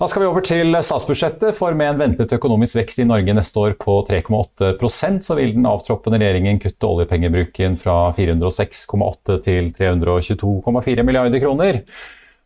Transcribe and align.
Da 0.00 0.06
skal 0.08 0.22
vi 0.22 0.28
over 0.30 0.40
til 0.40 0.72
statsbudsjettet, 0.80 1.58
for 1.58 1.76
med 1.76 1.90
en 1.90 1.98
ventet 2.00 2.30
økonomisk 2.32 2.78
vekst 2.78 3.02
i 3.02 3.04
Norge 3.04 3.34
neste 3.36 3.60
år 3.60 3.74
på 3.76 3.98
3,8% 4.08 5.26
så 5.26 5.36
vil 5.36 5.52
den 5.58 5.68
avtroppende 5.68 6.16
regjeringen 6.22 6.56
kutte 6.62 6.88
oljepengebruken 6.88 7.76
fra 7.76 7.98
406,8 8.16 9.36
til 9.44 9.68
322,4 9.76 11.04
milliarder 11.04 11.44
kroner. 11.44 11.82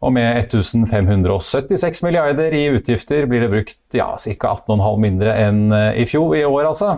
Og 0.02 0.16
med 0.16 0.50
1576 0.50 2.02
milliarder 2.02 2.58
i 2.58 2.66
utgifter 2.74 3.30
blir 3.30 3.46
det 3.46 3.52
brukt 3.54 4.00
ja, 4.02 4.10
ca. 4.18 4.56
18,5 4.58 4.98
mindre 5.06 5.38
enn 5.46 5.68
i 5.94 6.10
fjor 6.10 6.34
i 6.34 6.42
år, 6.42 6.72
altså. 6.72 6.96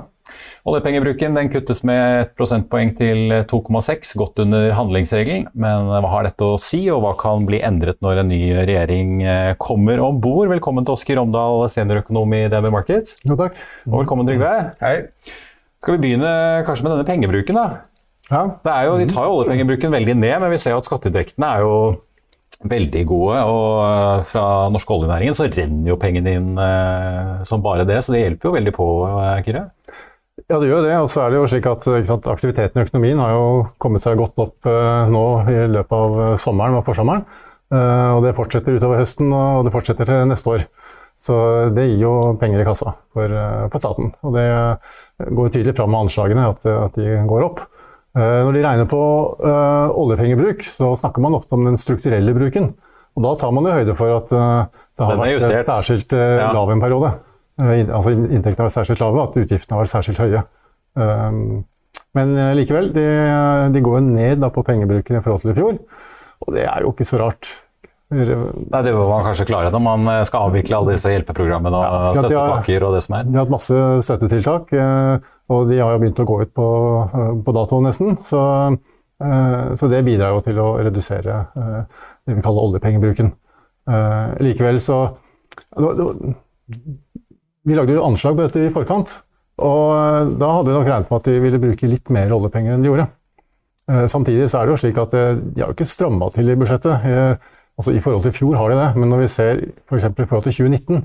Oljepengebruken 0.67 1.37
den 1.39 1.51
kuttes 1.53 1.83
med 1.87 2.21
et 2.21 2.33
prosentpoeng 2.39 2.93
til 2.99 3.33
2,6, 3.51 4.15
godt 4.19 4.43
under 4.43 4.73
handlingsregelen. 4.75 5.47
Men 5.55 5.91
hva 5.93 6.11
har 6.11 6.27
dette 6.27 6.47
å 6.47 6.59
si, 6.61 6.83
og 6.91 7.05
hva 7.05 7.15
kan 7.21 7.47
bli 7.49 7.61
endret 7.65 8.01
når 8.05 8.23
en 8.23 8.33
ny 8.33 8.41
regjering 8.59 9.21
eh, 9.23 9.53
kommer 9.63 10.03
om 10.03 10.19
bord? 10.23 10.51
Velkommen 10.51 10.87
til 10.87 10.97
Oskar 10.97 11.23
Omdal, 11.23 11.67
seniorøkonom 11.73 12.35
i 12.39 12.47
DNB 12.53 12.73
Markets. 12.75 13.21
Jo, 13.27 13.39
takk. 13.39 13.59
Og 13.91 14.01
velkommen, 14.03 14.27
Trygve. 14.27 14.55
Hei. 14.83 14.97
Skal 15.83 15.99
vi 15.99 16.03
begynne 16.03 16.33
kanskje 16.67 16.87
med 16.87 16.97
denne 16.97 17.07
pengebruken, 17.07 17.61
da? 17.61 17.67
Ja. 18.27 18.43
Jo, 18.89 18.97
de 18.99 19.07
tar 19.07 19.29
jo 19.29 19.37
oljepengebruken 19.39 19.93
veldig 19.95 20.19
ned, 20.19 20.35
men 20.43 20.51
vi 20.51 20.59
ser 20.59 20.75
jo 20.75 20.81
at 20.83 20.89
skatteinntektene 20.89 21.47
er 21.47 21.63
jo 21.63 21.77
veldig 22.67 23.05
gode. 23.09 23.39
Og 23.47 23.71
eh, 23.85 24.25
fra 24.31 24.45
norsk 24.73 24.91
oljenæringen 24.97 25.37
så 25.37 25.49
renner 25.51 25.93
jo 25.93 26.01
pengene 26.01 26.37
inn 26.39 26.53
eh, 26.59 27.47
som 27.49 27.63
bare 27.65 27.87
det, 27.89 28.01
så 28.03 28.15
det 28.15 28.25
hjelper 28.25 28.51
jo 28.51 28.55
veldig 28.57 28.75
på, 28.77 28.89
eh, 29.21 29.41
Kyrre? 29.47 29.67
Ja, 30.47 30.61
det 30.63 30.69
gjør 30.71 30.85
det. 30.87 30.95
Og 31.03 31.09
så 31.11 31.25
er 31.25 31.33
det 31.33 31.41
jo 31.41 31.49
slik 31.51 31.67
at 31.67 31.87
sant, 32.07 32.27
Aktiviteten 32.31 32.79
i 32.79 32.87
økonomien 32.87 33.19
har 33.19 33.35
jo 33.35 33.47
kommet 33.83 34.05
seg 34.05 34.19
godt 34.21 34.39
opp 34.45 34.69
uh, 34.71 35.09
nå 35.11 35.27
i 35.51 35.59
løpet 35.75 35.97
av 35.97 36.21
eh, 36.23 36.35
sommeren 36.39 36.79
og 36.79 36.85
forsommeren. 36.87 37.25
Uh, 37.75 38.15
og 38.15 38.21
det 38.23 38.37
fortsetter 38.37 38.77
utover 38.79 39.03
høsten, 39.03 39.33
og 39.35 39.67
det 39.67 39.75
fortsetter 39.75 40.07
til 40.07 40.31
neste 40.31 40.53
år. 40.53 40.69
Så 41.19 41.35
det 41.75 41.89
gir 41.89 42.05
jo 42.05 42.15
penger 42.39 42.63
i 42.63 42.69
kassa 42.69 42.95
for, 43.17 43.27
uh, 43.27 43.67
for 43.73 43.83
staten. 43.83 44.13
Og 44.23 44.39
det 44.39 44.47
går 45.35 45.51
tydelig 45.51 45.75
fram 45.75 45.91
med 45.91 46.07
anslagene 46.07 46.47
at, 46.53 46.69
at 46.71 47.01
de 47.01 47.19
går 47.27 47.49
opp. 47.49 47.65
Når 48.17 48.55
de 48.57 48.61
regner 48.65 48.87
på 48.89 48.99
oljepengebruk, 49.45 50.63
så 50.65 50.95
snakker 50.97 51.21
man 51.21 51.35
ofte 51.37 51.53
om 51.53 51.67
den 51.67 51.75
strukturelle 51.77 52.33
bruken. 52.33 52.71
Og 53.13 53.27
da 53.27 53.35
tar 53.37 53.53
man 53.53 53.69
jo 53.69 53.75
høyde 53.77 53.97
for 53.99 54.15
at 54.15 54.33
det 54.33 55.05
har 55.05 55.21
vært 55.21 55.69
særskilt 55.69 56.17
lav 56.17 56.73
en 56.73 56.81
periode. 56.81 57.11
Eh, 57.57 57.87
altså 57.89 58.13
Inntektene 58.13 58.67
var 58.67 58.73
særskilt 58.75 59.03
lave, 59.03 59.23
at 59.25 59.37
utgiftene 59.41 59.81
var 59.81 59.91
særskilt 59.91 60.21
høye. 60.21 60.43
Um, 60.97 61.63
men 62.17 62.33
eh, 62.37 62.55
likevel, 62.57 62.91
de, 62.95 63.05
de 63.73 63.85
går 63.85 64.03
ned 64.05 64.45
på 64.53 64.65
pengebruken 64.65 65.19
i 65.19 65.23
forhold 65.25 65.45
til 65.45 65.53
i 65.55 65.57
fjor. 65.57 65.79
Og 66.45 66.53
det 66.57 66.67
er 66.69 66.85
jo 66.85 66.93
ikke 66.93 67.09
så 67.09 67.21
rart. 67.23 67.49
Nei, 68.07 68.23
Det 68.23 68.93
bør 68.95 69.09
man 69.11 69.25
kanskje 69.27 69.49
klare 69.49 69.71
når 69.75 69.83
man 69.83 70.11
eh, 70.13 70.25
skal 70.29 70.51
avvikle 70.51 70.77
alle 70.79 70.95
disse 70.95 71.11
hjelpeprogrammene 71.11 71.79
og 71.79 71.87
ja, 71.87 72.11
støttepakker 72.15 72.87
og 72.87 72.95
det 72.95 73.01
som 73.07 73.17
er. 73.19 73.25
De 73.27 73.35
har 73.35 73.47
hatt 73.47 73.55
masse 73.57 73.81
støttetiltak, 74.07 74.77
og 75.57 75.73
de 75.73 75.81
har 75.81 75.95
jo 75.95 76.03
begynt 76.05 76.23
å 76.23 76.29
gå 76.29 76.39
ut 76.45 76.53
på, 76.55 76.69
på 77.47 77.57
dato 77.57 77.81
nesten. 77.83 78.15
Så, 78.23 78.43
så, 79.17 79.91
det 79.91 80.05
bidrar 80.07 80.37
jo 80.37 80.45
til 80.45 80.61
å 80.63 80.69
redusere 80.87 81.41
det 81.57 82.37
vi 82.37 82.45
kaller 82.45 82.69
oljepengebruken. 82.69 83.33
Likevel 84.43 84.81
så 84.83 85.01
vi 87.67 87.77
lagde 87.77 87.97
jo 87.97 88.05
anslag 88.07 88.37
på 88.37 88.47
dette 88.47 88.63
i 88.63 88.73
forkant, 88.73 89.13
og 89.63 89.85
eh, 89.97 90.33
da 90.39 90.51
hadde 90.59 90.71
vi 90.71 90.77
nok 90.77 90.89
regnet 90.89 91.13
med 91.13 91.21
at 91.21 91.29
de 91.29 91.39
ville 91.43 91.63
bruke 91.63 91.91
litt 91.91 92.13
mer 92.15 92.35
oljepenger 92.37 92.77
enn 92.77 92.85
de 92.85 92.91
gjorde. 92.91 93.07
Eh, 93.91 94.05
samtidig 94.11 94.51
så 94.53 94.61
er 94.61 94.69
det 94.69 94.77
jo 94.77 94.83
slik 94.85 95.01
at 95.03 95.17
eh, 95.17 95.39
de 95.41 95.65
har 95.65 95.73
jo 95.73 95.77
ikke 95.77 95.89
stramma 95.89 96.29
til 96.35 96.53
i 96.53 96.59
budsjettet. 96.59 97.09
Altså 97.77 97.93
I 97.93 98.01
forhold 98.01 98.25
til 98.25 98.33
fjor 98.33 98.57
har 98.57 98.73
de 98.73 98.77
det, 98.79 98.91
men 98.97 99.11
når 99.13 99.25
vi 99.25 99.33
ser 99.33 99.65
f.eks. 99.85 100.07
For 100.07 100.25
i 100.25 100.29
forhold 100.31 100.47
til 100.47 100.55
2019, 100.65 101.03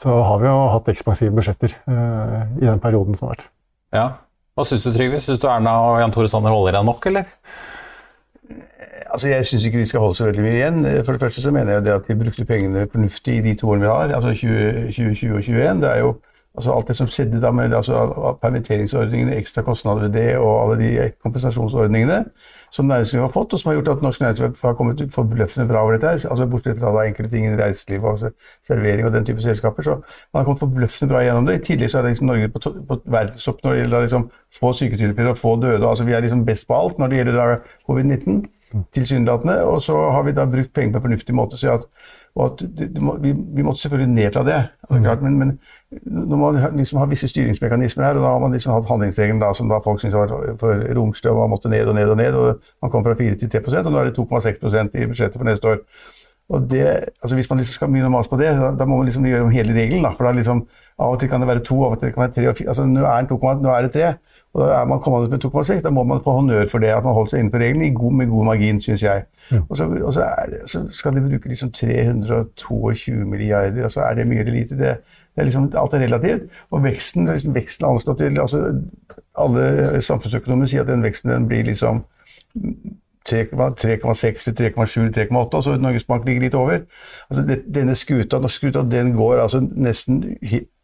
så 0.00 0.16
har 0.26 0.42
vi 0.42 0.48
jo 0.50 0.58
hatt 0.74 0.90
ekspansive 0.92 1.32
budsjetter 1.36 1.72
i 2.60 2.66
den 2.66 2.82
perioden 2.82 3.16
som 3.16 3.28
har 3.28 3.38
vært. 3.38 3.46
Ja. 3.96 4.04
Hva 4.52 4.66
syns 4.68 4.84
du, 4.84 4.90
Trygve? 4.92 5.22
Syns 5.24 5.40
du 5.40 5.46
Erna 5.48 5.72
og 5.86 5.96
Jan 6.02 6.12
Tore 6.12 6.28
Sanner 6.28 6.52
holder 6.52 6.76
deg 6.76 6.84
nok, 6.90 7.08
eller? 7.08 7.30
Altså, 9.12 9.28
Jeg 9.28 9.46
syns 9.46 9.64
ikke 9.64 9.78
de 9.78 9.86
skal 9.86 10.00
holde 10.00 10.14
så 10.14 10.24
veldig 10.24 10.42
mye 10.42 10.52
igjen. 10.52 11.04
For 11.04 11.12
det 11.12 11.20
første 11.20 11.42
så 11.42 11.50
mener 11.50 11.72
jeg 11.72 11.84
det 11.84 11.92
at 11.92 12.08
de 12.08 12.18
brukte 12.18 12.44
pengene 12.44 12.88
fornuftig 12.92 13.36
i 13.36 13.40
de 13.40 13.54
to 13.54 13.68
årene 13.68 13.82
vi 13.82 13.86
har, 13.86 14.14
altså 14.14 14.28
2020 14.28 15.08
og 15.08 15.16
2021. 15.16 15.82
Det 15.82 15.90
er 15.90 15.98
jo 15.98 16.14
altså 16.54 16.72
alt 16.74 16.88
det 16.88 16.96
som 16.96 17.08
skjedde 17.08 17.42
da 17.42 17.50
med 17.50 17.74
altså, 17.74 18.36
permitteringsordningene, 18.42 19.36
ekstra 19.36 19.62
kostnader 19.62 20.00
ved 20.00 20.12
det 20.12 20.38
og 20.38 20.54
alle 20.62 20.78
de 20.82 21.10
kompensasjonsordningene 21.22 22.24
som 22.70 22.86
næringslivet 22.86 23.24
har 23.24 23.32
fått, 23.34 23.52
og 23.52 23.60
som 23.60 23.68
har 23.68 23.76
gjort 23.80 23.88
at 23.88 24.02
norsk 24.02 24.20
næringsliv 24.20 24.52
har 24.62 24.74
kommet 24.78 25.00
forbløffende 25.14 25.68
bra 25.68 25.82
over 25.82 25.92
dette. 25.92 26.28
altså 26.30 26.46
Bortsett 26.46 26.78
fra 26.78 27.06
enkelte 27.06 27.30
ting 27.30 27.46
i 27.46 27.56
reiseliv 27.62 28.04
og 28.04 28.18
servering 28.66 29.06
og 29.06 29.12
den 29.12 29.26
type 29.26 29.42
selskaper. 29.42 29.82
Så 29.82 29.90
man 30.32 30.40
har 30.40 30.44
kommet 30.44 30.62
forbløffende 30.62 31.12
bra 31.12 31.22
gjennom 31.24 31.46
det. 31.46 31.54
I 31.54 31.64
tillegg 31.64 31.90
så 31.90 31.98
er 31.98 32.02
det 32.02 32.12
liksom 32.12 32.26
Norge 32.26 32.48
på, 32.48 32.62
på 32.88 33.00
verdenstopp 33.04 33.58
når 33.64 33.72
det 33.72 33.80
gjelder 33.80 34.06
liksom 34.06 34.30
få 34.60 34.72
syketilfeller 34.72 35.34
og 35.34 35.38
få 35.38 35.56
døde. 35.62 35.88
altså 35.88 36.04
Vi 36.04 36.12
er 36.12 36.20
liksom 36.20 36.46
best 36.46 36.68
på 36.68 36.78
alt 36.78 36.98
når 36.98 37.08
det 37.08 37.16
gjelder 37.16 37.56
covid-19 37.88 38.46
tilsynelatende. 38.94 39.64
Og 39.64 39.82
så 39.82 39.96
har 40.10 40.22
vi 40.26 40.36
da 40.36 40.46
brukt 40.46 40.72
penger 40.74 40.92
på 40.92 40.98
en 40.98 41.08
fornuftig 41.08 41.34
måte. 41.34 41.58
så 41.60 41.72
at, 41.78 41.86
at 42.40 42.62
det, 42.78 42.94
det 42.94 43.02
må, 43.02 43.16
vi, 43.22 43.34
vi, 43.56 43.62
måtte 43.66 43.80
selvfølgelig 43.80 44.14
ned 44.14 44.32
fra 44.32 44.44
det. 44.46 44.60
Altså, 44.88 45.02
klart, 45.02 45.22
men, 45.22 45.38
men, 45.38 45.58
når 46.06 46.36
man 46.36 46.60
liksom 46.76 46.98
har 46.98 47.10
visse 47.10 47.28
styringsmekanismer 47.28 48.04
her, 48.04 48.14
og 48.14 48.22
da 48.22 48.30
har 48.30 48.38
man 48.38 48.52
liksom 48.52 48.72
hatt 48.72 48.86
handlingsregelen 48.86 49.42
da, 49.42 49.50
som 49.54 49.68
da 49.68 49.80
folk 49.84 50.00
syntes 50.00 50.18
var 50.18 50.54
for 50.60 50.86
romslig, 50.96 51.32
og 51.32 51.40
man 51.40 51.50
måtte 51.50 51.72
ned 51.72 51.90
og 51.90 51.94
ned 51.94 52.14
og 52.14 52.16
ned, 52.16 52.34
og 52.38 52.60
man 52.82 52.90
kom 52.90 53.04
fra 53.04 53.16
4 53.18 53.34
til 53.40 53.50
3% 53.50 53.86
og 53.86 53.92
nå 53.92 53.98
er 53.98 54.10
det 54.10 54.18
2,6% 54.18 54.94
i 55.02 55.06
budsjettet 55.10 55.40
for 55.40 55.50
neste 55.50 55.74
år. 55.74 55.82
Og 56.50 56.70
det, 56.70 56.86
altså 57.22 57.34
Hvis 57.34 57.50
man 57.50 57.58
liksom 57.58 57.74
skal 57.74 57.90
begynne 57.90 58.10
å 58.10 58.14
mase 58.16 58.30
på 58.30 58.38
det, 58.40 58.50
da, 58.58 58.72
da, 58.74 58.86
må 58.86 58.98
man 58.98 59.06
liksom 59.06 59.26
gjøre 59.26 59.46
om 59.46 59.52
hele 59.54 59.74
regelen. 59.74 60.02
da, 60.06 60.14
for 60.16 60.26
da 60.26 60.34
liksom, 60.38 60.64
Av 61.00 61.14
og 61.14 61.20
til 61.20 61.30
kan 61.30 61.40
det 61.40 61.48
være 61.48 61.62
to, 61.64 61.78
av 61.86 61.94
og 61.94 62.00
til 62.00 62.10
kan 62.12 62.24
det 62.24 62.26
være 62.26 62.34
tre 62.36 62.48
og 62.50 62.56
fire. 62.58 62.72
altså 62.72 62.86
Nå 62.90 63.04
er, 63.06 63.28
2, 63.30 63.38
nå 63.62 63.70
er 63.72 63.86
det 63.86 63.92
tre. 63.94 64.08
Og 64.54 64.62
da 64.66 64.80
er 64.80 64.84
man 64.84 65.00
kommet 65.00 65.28
ut 65.28 65.30
med 65.30 65.44
2,6. 65.44 65.82
Da 65.82 65.90
må 65.90 66.02
man 66.04 66.22
få 66.24 66.32
honnør 66.32 66.66
for 66.68 66.82
det, 66.82 66.90
at 66.90 67.04
man 67.04 67.14
holdt 67.14 67.30
seg 67.30 67.42
innenfor 67.42 67.62
reglene 67.62 67.94
god, 67.94 68.12
med 68.12 68.26
god 68.26 68.44
margin, 68.44 68.80
syns 68.82 69.02
jeg. 69.02 69.22
Mm. 69.50 69.62
Og, 69.68 69.76
så, 69.76 69.84
og 70.02 70.14
så, 70.14 70.20
er, 70.20 70.56
så, 70.66 70.82
skal 70.90 71.14
de 71.14 71.22
bruke 71.28 71.48
liksom 71.48 71.72
322 71.72 73.26
milliarder. 73.26 73.82
altså 73.82 74.00
Er 74.00 74.14
det 74.14 74.26
mye 74.26 74.38
eller 74.38 74.52
lite? 74.52 74.78
Det, 74.78 74.96
det 75.34 75.42
er 75.42 75.44
liksom, 75.44 75.72
alt 75.76 75.94
er 75.94 75.98
relativt. 75.98 76.42
Og 76.70 76.82
veksten 76.84 77.30
liksom, 77.30 77.54
veksten 77.54 77.86
er 77.86 77.90
anslått 77.94 78.18
til 78.18 78.40
altså, 78.40 78.64
Alle 79.38 80.02
samfunnsøkonomer 80.02 80.66
sier 80.66 80.82
at 80.82 80.90
den 80.90 81.02
veksten 81.06 81.30
den 81.30 81.46
blir 81.48 81.62
liksom 81.64 82.02
3,6 83.30 84.44
til 84.44 84.72
3,7 84.74 85.10
3,8, 85.14 85.36
og 85.36 85.62
så 85.62 85.76
Norges 85.76 86.04
Bank 86.04 86.24
ligger 86.26 86.42
litt 86.42 86.54
over. 86.54 86.80
Altså, 87.30 87.44
det, 87.46 87.62
denne 87.74 87.94
skuta, 87.94 88.40
skuta 88.48 88.82
den 88.82 89.12
går 89.14 89.42
altså 89.44 89.60
nesten 89.60 90.24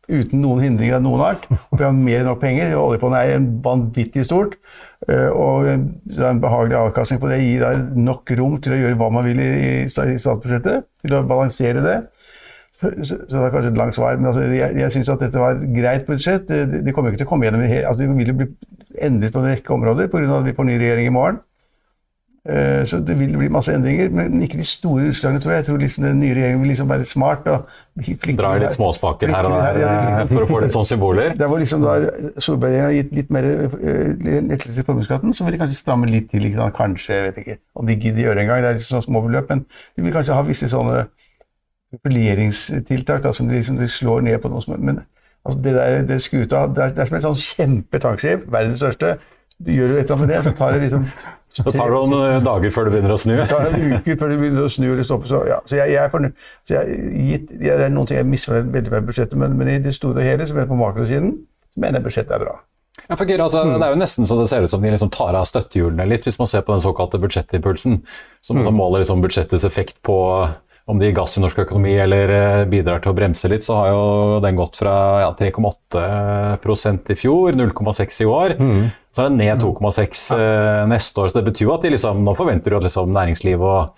uten 0.09 0.43
noen 0.43 0.63
hindringer 0.63 0.99
av 0.99 1.05
noen 1.05 1.25
art. 1.27 1.47
Vi 1.51 1.83
har 1.83 1.95
mer 1.95 2.21
enn 2.21 2.29
nok 2.31 2.43
penger. 2.43 2.75
Oljefondet 2.79 3.33
er 3.33 3.47
vanvittig 3.65 4.27
stort. 4.27 4.57
Eh, 5.07 5.29
og 5.29 5.69
en 5.69 6.43
behagelig 6.43 6.79
avkastning 6.79 7.21
på 7.23 7.31
det 7.31 7.41
gir 7.43 7.65
deg 7.65 7.97
nok 8.01 8.33
rom 8.39 8.59
til 8.65 8.77
å 8.77 8.79
gjøre 8.81 8.99
hva 9.01 9.11
man 9.13 9.27
vil 9.27 9.43
i 9.43 9.73
statsbudsjettet. 9.93 10.87
Til 11.03 11.19
å 11.19 11.25
balansere 11.29 11.85
det. 11.85 11.99
Så, 12.77 13.17
det 13.17 13.33
er 13.33 13.53
kanskje 13.55 13.71
et 13.73 13.79
langt 13.81 13.97
svar, 13.97 14.19
men 14.21 14.29
altså, 14.29 14.43
jeg, 14.53 14.75
jeg 14.77 14.93
syns 14.93 15.09
at 15.09 15.23
dette 15.25 15.41
var 15.41 15.55
et 15.57 15.71
greit 15.73 16.03
budsjett. 16.09 16.45
Det, 16.51 16.83
det 16.85 16.93
kommer 16.93 17.13
ikke 17.13 17.23
til 17.23 17.29
å 17.29 17.31
komme 17.31 17.49
gjennom 17.49 17.65
altså, 17.65 18.03
Det 18.03 18.09
vil 18.13 18.35
bli 18.37 18.49
endret 19.07 19.33
på 19.33 19.41
en 19.41 19.49
rekke 19.49 19.73
områder 19.73 20.11
pga. 20.13 20.27
at 20.41 20.49
vi 20.49 20.57
får 20.57 20.69
ny 20.69 20.77
regjering 20.83 21.09
i 21.09 21.15
morgen. 21.15 21.41
Eh, 22.49 22.85
så 22.87 23.01
det 23.03 23.17
vil 23.19 23.33
bli 23.39 23.49
masse 23.51 23.73
endringer, 23.75 24.11
men 24.15 24.43
ikke 24.43 24.61
de 24.61 24.65
store 24.65 25.09
utslagene, 25.11 25.41
tror 25.43 25.53
jeg. 25.53 25.63
Jeg 25.63 25.67
tror 25.67 25.81
liksom 25.83 26.05
den 26.05 26.21
nye 26.23 26.35
regjeringen 26.37 26.61
vil 26.63 26.71
liksom 26.71 26.89
være 26.89 27.05
smart. 27.05 27.49
og 27.51 27.67
Drar 28.39 28.61
litt 28.63 28.77
småspaker 28.77 29.33
her 29.35 29.49
og 29.49 29.57
der 29.57 29.81
ja, 29.81 30.27
for 30.31 30.45
å 30.45 30.49
få 30.51 30.61
litt 30.63 30.75
sånne 30.75 30.91
symboler? 30.93 31.35
Der 31.41 31.51
hvor 31.51 31.59
liksom 31.59 31.83
da 31.83 31.97
Solberg 32.45 32.79
har 32.85 32.95
gitt 32.95 33.11
litt 33.17 33.33
mer 33.35 33.49
eh, 33.49 34.13
lettelse 34.23 34.85
i 34.85 34.87
formuesskatten, 34.87 35.35
så 35.35 35.47
vil 35.47 35.57
de 35.57 35.63
kanskje 35.65 35.81
stramme 35.81 36.11
litt 36.11 36.31
til. 36.31 36.45
Liksom. 36.47 36.71
Kanskje, 36.77 37.15
jeg 37.17 37.29
vet 37.31 37.43
ikke 37.43 37.59
om 37.75 37.91
de 37.91 37.99
gidder 37.99 38.29
gjøre 38.29 38.45
engang. 38.45 38.63
Det 38.63 38.71
er 38.71 38.79
liksom 38.79 38.95
sånne 38.95 39.09
små 39.09 39.27
beløp, 39.27 39.51
men 39.51 39.67
de 39.67 40.07
vil 40.07 40.15
kanskje 40.15 40.39
ha 40.39 40.47
visse 40.47 40.71
sånne 40.71 41.07
profileringstiltak 41.97 43.25
da, 43.27 43.33
som 43.35 43.51
de, 43.51 43.59
liksom, 43.59 43.81
de 43.81 43.91
slår 43.91 44.23
ned 44.27 44.39
på 44.43 44.53
noe 44.53 44.63
som 44.63 44.77
Men 44.79 45.01
altså, 45.43 45.59
det 45.65 45.75
der 45.75 46.03
det 46.07 46.23
skuta, 46.23 46.69
det 46.71 46.85
er, 46.85 46.95
det 46.95 47.03
er 47.03 47.11
som 47.11 47.19
et 47.19 47.27
sånn 47.27 47.43
kjempetankskip, 47.43 48.47
verdens 48.55 48.79
største. 48.85 49.17
Du 49.65 49.73
gjør 49.73 49.95
jo 49.95 49.97
et 49.97 50.05
eller 50.05 50.17
annet 50.17 50.27
med 50.27 50.35
det, 50.35 50.43
så 50.45 50.53
tar 50.57 50.77
det 50.77 50.85
liksom 50.85 51.07
så 51.57 51.65
tar 51.73 51.89
det 51.89 51.97
noen 51.97 52.15
eh, 52.21 52.39
dager 52.45 52.73
før 52.75 52.89
det 52.89 52.93
begynner 52.93 53.15
å 53.15 53.19
snu? 53.21 53.33
Det 53.39 53.49
tar 53.49 53.71
en 53.71 53.95
uke 53.97 54.17
før 54.21 54.33
det 54.33 54.39
begynner 54.43 54.67
å 54.67 54.73
snu 54.73 54.87
eller 54.91 55.07
stoppe. 55.09 55.29
Så, 55.31 55.41
ja. 55.49 55.57
så 55.65 55.79
jeg, 55.79 55.95
jeg, 55.95 56.03
er 56.03 56.13
fornøyd. 56.13 56.47
Så 56.69 56.77
jeg, 56.77 56.97
gitt, 57.31 57.53
det 57.63 57.73
er 57.73 57.93
noen 57.93 58.11
ting 58.11 58.21
jeg 58.21 58.29
misfornøyd 58.29 58.69
veldig 58.75 58.93
med 58.93 59.07
budsjettet, 59.09 59.39
men, 59.41 59.57
men, 59.57 59.71
i 59.73 59.79
det 59.81 59.95
store 59.97 60.21
og 60.21 60.27
hele, 60.29 60.49
som 60.49 60.61
er 60.61 60.69
på 60.69 60.77
makrosiden, 60.77 61.33
så 61.73 61.85
mener 61.85 62.01
jeg 62.01 62.09
budsjettet 62.11 62.37
er 62.37 62.45
bra. 62.45 62.59
Ja, 63.07 63.15
for 63.15 63.25
Kira, 63.29 63.47
altså, 63.47 63.63
mm. 63.65 63.73
Det 63.79 63.87
er 63.87 63.95
jo 63.95 64.01
nesten 64.03 64.29
så 64.29 64.39
det 64.41 64.47
ser 64.51 64.67
ut 64.67 64.73
som 64.73 64.85
de 64.85 64.93
liksom 64.93 65.13
tar 65.15 65.37
av 65.39 65.49
støttehjulene 65.49 66.09
litt, 66.11 66.29
hvis 66.29 66.39
man 66.41 66.51
ser 66.51 66.65
på 66.67 66.75
den 66.75 66.85
såkalte 66.85 67.21
budsjettimpulsen, 67.23 67.99
som 68.45 68.61
mm. 68.61 68.71
måler 68.77 69.05
liksom 69.05 69.25
budsjettets 69.25 69.65
effekt 69.69 70.01
på 70.05 70.19
om 70.87 70.99
det 70.99 71.09
gir 71.09 71.17
gass 71.17 71.35
i 71.35 71.43
norsk 71.43 71.65
økonomi 71.65 71.97
eller 71.99 72.31
eh, 72.31 72.65
bidrar 72.71 73.01
til 73.03 73.11
å 73.11 73.17
bremse 73.17 73.49
litt, 73.51 73.65
så 73.67 73.75
har 73.81 73.89
jo 73.91 74.03
den 74.45 74.59
gått 74.59 74.79
fra 74.79 74.95
ja, 75.25 75.33
3,8% 75.35 77.11
i 77.11 77.17
fjor, 77.19 77.57
0,6 77.59 78.21
i 78.23 78.29
år. 78.31 78.55
Mm. 78.61 78.85
Så 79.11 79.25
er 79.25 79.33
den 79.33 79.41
ned 79.41 79.65
2,6 79.65 80.23
ja. 80.31 80.85
neste 80.87 81.23
år. 81.23 81.33
Så 81.33 81.41
det 81.41 81.49
betyr 81.49 81.67
jo 81.67 81.75
at 81.75 81.83
de 81.83 81.91
liksom, 81.97 82.21
nå 82.23 82.35
forventer 82.39 82.71
jo 82.75 82.79
at 82.79 82.87
liksom 82.87 83.11
næringsliv 83.17 83.65
og 83.67 83.97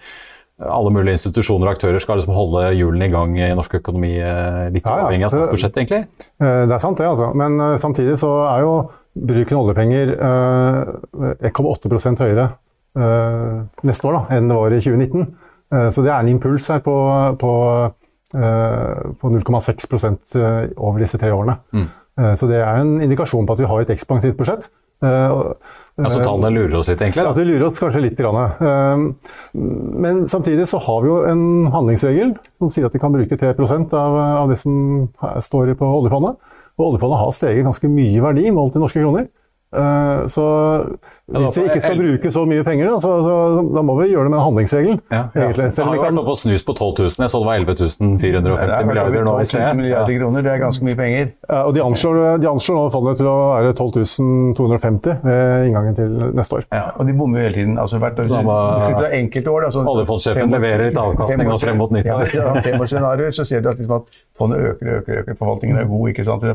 alle 0.64 0.90
mulige 0.94 1.18
institusjoner 1.18 1.68
og 1.68 1.76
aktører 1.76 2.02
skal 2.02 2.18
liksom 2.18 2.34
holde 2.34 2.62
hjulene 2.74 3.06
i 3.06 3.12
gang 3.12 3.36
i 3.36 3.50
norsk 3.54 3.76
økonomi, 3.78 4.14
litt 4.16 4.86
ja, 4.88 4.94
ja. 4.96 5.04
avhengig 5.04 5.26
av 5.28 5.34
statsbudsjettet, 5.34 5.76
egentlig? 5.84 6.00
Det 6.40 6.74
er 6.74 6.82
sant, 6.82 6.98
det. 6.98 7.06
altså. 7.06 7.28
Men 7.38 7.60
samtidig 7.78 8.16
så 8.18 8.32
er 8.48 8.64
jo 8.64 8.72
bruken 9.28 9.58
av 9.58 9.68
oljepenger 9.68 10.14
1,8 11.52 12.24
høyere 12.24 12.48
neste 13.86 14.10
år 14.10 14.18
da, 14.18 14.24
enn 14.34 14.50
det 14.50 14.58
var 14.58 14.74
i 14.74 14.80
2019. 14.82 15.28
Så 15.68 16.04
det 16.04 16.12
er 16.12 16.22
en 16.22 16.30
impuls 16.32 16.68
her 16.72 16.80
på, 16.84 16.94
på, 17.40 17.52
på 19.20 19.30
0,6% 19.34 20.36
over 20.76 21.02
disse 21.02 21.20
tre 21.20 21.32
årene. 21.34 21.58
Mm. 21.76 21.88
Så 22.40 22.48
det 22.50 22.62
er 22.62 22.80
en 22.80 22.94
indikasjon 23.04 23.46
på 23.46 23.54
at 23.54 23.60
vi 23.62 23.68
har 23.68 23.84
et 23.84 23.92
ekspansivt 23.92 24.38
budsjett. 24.38 24.70
Altså 25.98 26.20
Tallene 26.22 26.50
lurer 26.54 26.76
oss 26.78 26.88
litt, 26.90 27.00
egentlig? 27.02 27.24
Ja, 27.26 27.32
de 27.34 27.44
lurer 27.46 27.66
oss 27.68 27.80
kanskje 27.82 28.02
litt. 28.04 28.20
Men 29.54 30.22
samtidig 30.30 30.68
så 30.70 30.80
har 30.82 31.02
vi 31.02 31.10
jo 31.10 31.18
en 31.26 31.42
handlingsregel 31.74 32.36
som 32.58 32.70
sier 32.74 32.86
at 32.86 32.94
vi 32.94 33.02
kan 33.02 33.14
bruke 33.14 33.38
3% 33.38 33.96
av, 33.98 34.18
av 34.44 34.52
det 34.52 34.58
som 34.60 35.08
står 35.42 35.74
på 35.78 35.90
oljefondet. 36.00 36.38
Og 36.78 36.92
oljefondet 36.92 37.22
har 37.22 37.34
steget 37.34 37.66
ganske 37.66 37.90
mye 37.90 38.22
verdi 38.22 38.50
målt 38.54 38.78
i 38.78 38.82
norske 38.82 39.02
kroner. 39.02 39.26
Eh, 39.68 40.26
så 40.32 40.44
hvis 41.28 41.58
vi 41.60 41.64
ikke 41.68 41.80
skal 41.84 41.98
bruke 42.00 42.30
så 42.32 42.42
mye 42.48 42.64
penger, 42.64 42.86
da, 42.88 43.00
så, 43.04 43.10
så, 43.20 43.32
da 43.76 43.82
må 43.84 43.98
vi 43.98 44.06
gjøre 44.08 44.28
det 44.28 44.32
med 44.32 44.40
handlingsregelen. 44.40 45.00
Ja, 45.12 45.26
ja. 45.36 45.48
Det 45.52 45.66
har 45.76 45.96
jo 45.98 46.04
vært 46.06 46.16
noe 46.16 46.24
på 46.24 46.36
snus 46.40 46.64
på 46.64 46.72
12 46.72 47.02
000. 47.04 47.16
Jeg 47.20 47.32
så 47.34 47.40
det 47.42 47.48
var 47.50 47.60
11 47.60 47.76
450 48.22 48.88
milliarder 48.88 49.26
nå 49.26 49.34
i 49.42 49.64
milliarder 49.76 50.22
kroner, 50.22 50.46
det 50.46 50.54
er 50.54 50.62
ganske 50.62 50.88
mye 50.88 50.96
penger. 50.96 51.28
Ja, 51.50 51.60
og 51.68 51.76
de 51.76 51.82
anslår, 51.84 52.20
de 52.40 52.48
anslår 52.48 52.78
nå 52.78 52.86
fondet 52.94 53.20
til 53.20 53.28
å 53.28 53.36
være 53.58 53.74
12 53.76 54.06
250 54.56 55.20
ved 55.26 55.68
inngangen 55.68 55.98
til 55.98 56.16
neste 56.38 56.62
år. 56.62 56.66
Ja, 56.72 56.86
og 56.96 57.10
de 57.10 57.16
bommer 57.20 57.42
jo 57.42 57.48
hele 57.50 57.60
tiden. 57.60 57.76
altså 57.82 58.00
hvert 58.00 58.24
år, 58.24 58.32
var, 58.48 59.10
enkelte 59.20 59.52
år. 59.52 59.68
Altså, 59.68 59.84
Oljefondsjefen 59.84 60.56
leverer 60.56 60.88
litt 60.88 61.02
avkastning 61.02 61.52
nå 61.52 61.60
frem 61.60 61.80
mot 61.82 61.92
90 61.92 62.16
år. 62.16 62.34
Ja, 62.38 62.48
Femårsscenarioer 62.64 63.36
så 63.36 63.44
ser 63.48 63.60
du 63.60 63.68
at, 63.68 63.80
liksom, 63.82 64.00
at 64.00 64.18
fondet 64.38 64.64
øker 64.64 64.88
og 64.94 65.02
øker, 65.02 65.22
øker. 65.22 65.38
Forvaltningen 65.38 65.82
er 65.82 65.92
god. 65.92 66.08
ikke 66.14 66.24
sant? 66.24 66.48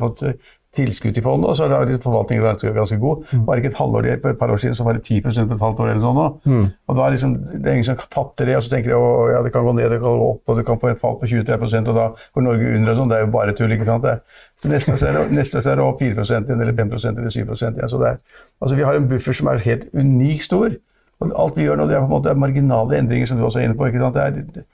Tilskudd 0.73 1.13
til 1.13 1.21
fondet, 1.21 1.45
og 1.51 1.57
så 1.57 1.67
er 1.69 1.91
forvaltningen 2.01 2.45
ganske, 2.47 2.71
ganske 2.73 2.97
god. 2.97 3.27
Mm. 3.29 3.41
Var 3.45 3.53
det 3.53 3.61
ikke 3.61 3.69
et 3.69 3.77
halvår 3.77 4.07
for 4.23 4.29
et 4.31 4.39
par 4.39 4.53
år 4.53 4.61
siden 4.61 4.75
så 4.75 4.85
var 4.87 4.97
det 4.97 5.03
10 5.03 5.19
på 5.21 5.29
et 5.29 5.61
halvt 5.61 5.81
år 5.83 5.91
eller 5.91 6.01
sånn 6.01 6.17
nå. 6.17 6.23
Mm. 6.49 6.63
Og 6.89 6.97
da 6.97 7.03
er 7.05 7.13
liksom, 7.13 7.35
det 7.51 7.69
er 7.69 7.77
ingen 7.77 7.85
som 7.85 7.99
fatter 8.15 8.49
det, 8.49 8.55
og 8.57 8.63
så 8.65 8.73
tenker 8.73 8.89
de 8.89 8.97
at 8.97 9.35
ja, 9.35 9.43
det 9.45 9.51
kan 9.53 9.67
gå 9.67 9.73
ned, 9.77 9.85
det 9.93 9.99
kan 10.01 10.17
gå 10.17 10.29
opp, 10.31 10.41
og 10.49 10.57
det 10.57 10.65
kan 10.65 10.79
få 10.81 10.89
et 10.89 11.03
fall 11.03 11.19
på 11.21 11.29
23% 11.29 11.91
og 11.93 11.99
da 11.99 12.07
går 12.33 12.47
Norge 12.47 12.73
under 12.79 12.93
og 12.95 12.99
sånn. 13.03 13.13
Det 13.13 13.19
er 13.19 13.27
jo 13.27 13.29
bare 13.37 13.55
tull, 13.59 13.75
ikke 13.77 13.89
sant. 13.91 14.07
Det. 14.07 14.15
Så 14.63 14.73
neste 14.73 14.95
år 14.95 14.99
så 15.03 15.11
er 15.11 15.19
det, 15.19 15.27
neste 15.37 15.61
år 15.61 15.67
så 15.67 15.73
er 15.75 15.77
det 15.77 15.85
opp 15.85 16.01
4 16.01 16.25
igjen, 16.25 16.65
eller 16.65 16.81
5 16.81 16.97
eller 17.13 17.37
7 17.37 17.39
igjen. 17.43 17.85
Så 17.93 18.01
det 18.01 18.09
er, 18.15 18.19
altså 18.57 18.81
vi 18.81 18.89
har 18.89 18.97
en 18.97 19.07
buffer 19.13 19.37
som 19.37 19.53
er 19.53 19.61
helt 19.69 19.85
unikt 19.93 20.49
stor. 20.49 20.73
Og 21.21 21.37
alt 21.37 21.57
vi 21.57 21.69
gjør 21.69 21.77
nå, 21.79 21.85
det 21.87 21.99
er 21.99 22.01
på 22.01 22.09
en 22.09 22.15
måte 22.17 22.33
marginale 22.33 22.97
endringer, 22.97 23.29
som 23.29 23.37
du 23.37 23.45
også 23.45 23.61
er 23.61 23.69
inne 23.69 23.77
på. 23.77 23.85
ikke 23.87 24.01
sant? 24.01 24.17
Det 24.17 24.25
er, 24.25 24.65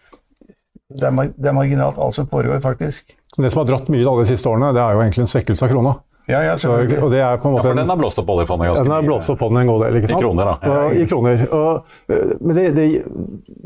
det 0.95 1.11
er, 1.11 1.33
det 1.35 1.51
er 1.51 1.59
marginalt, 1.59 1.99
alt 1.99 2.15
som 2.15 2.31
foregår, 2.31 2.63
faktisk. 2.63 3.18
Det 3.39 3.51
som 3.53 3.61
har 3.61 3.67
dratt 3.69 3.89
mye 3.91 4.03
de 4.03 4.27
siste 4.27 4.49
årene, 4.51 4.73
det 4.75 4.81
er 4.83 4.95
jo 4.95 5.03
egentlig 5.03 5.25
en 5.25 5.33
svekkelse 5.33 5.65
av 5.65 5.73
krona. 5.73 5.95
Ja, 6.29 6.43
ja, 6.45 6.57
så, 6.61 6.75
og 6.77 7.09
det 7.09 7.23
er 7.25 7.39
på 7.41 7.49
en 7.49 7.55
måte 7.55 7.71
ja, 7.71 7.71
for 7.71 7.79
den 7.79 7.89
har 7.89 7.97
blåst 7.97 8.19
opp 8.21 8.27
oljefondet 8.29 8.67
ganske 8.69 8.83
mye? 8.83 8.85
Den 8.85 8.93
har 8.93 9.05
blåst 9.07 9.31
opp 9.33 9.39
fondet 9.41 9.63
en 9.63 9.71
god 9.71 9.79
del. 9.81 9.95
ikke 9.97 10.09
sant? 10.11 10.19
I 10.19 10.25
kroner, 10.27 10.49
da. 10.49 10.69
Ja, 10.69 10.81
I 10.93 11.05
kroner. 11.09 11.43
Og, 11.57 11.95
eh, 12.13 12.33
men 12.37 12.59
det, 12.59 12.65
det, 12.75 12.85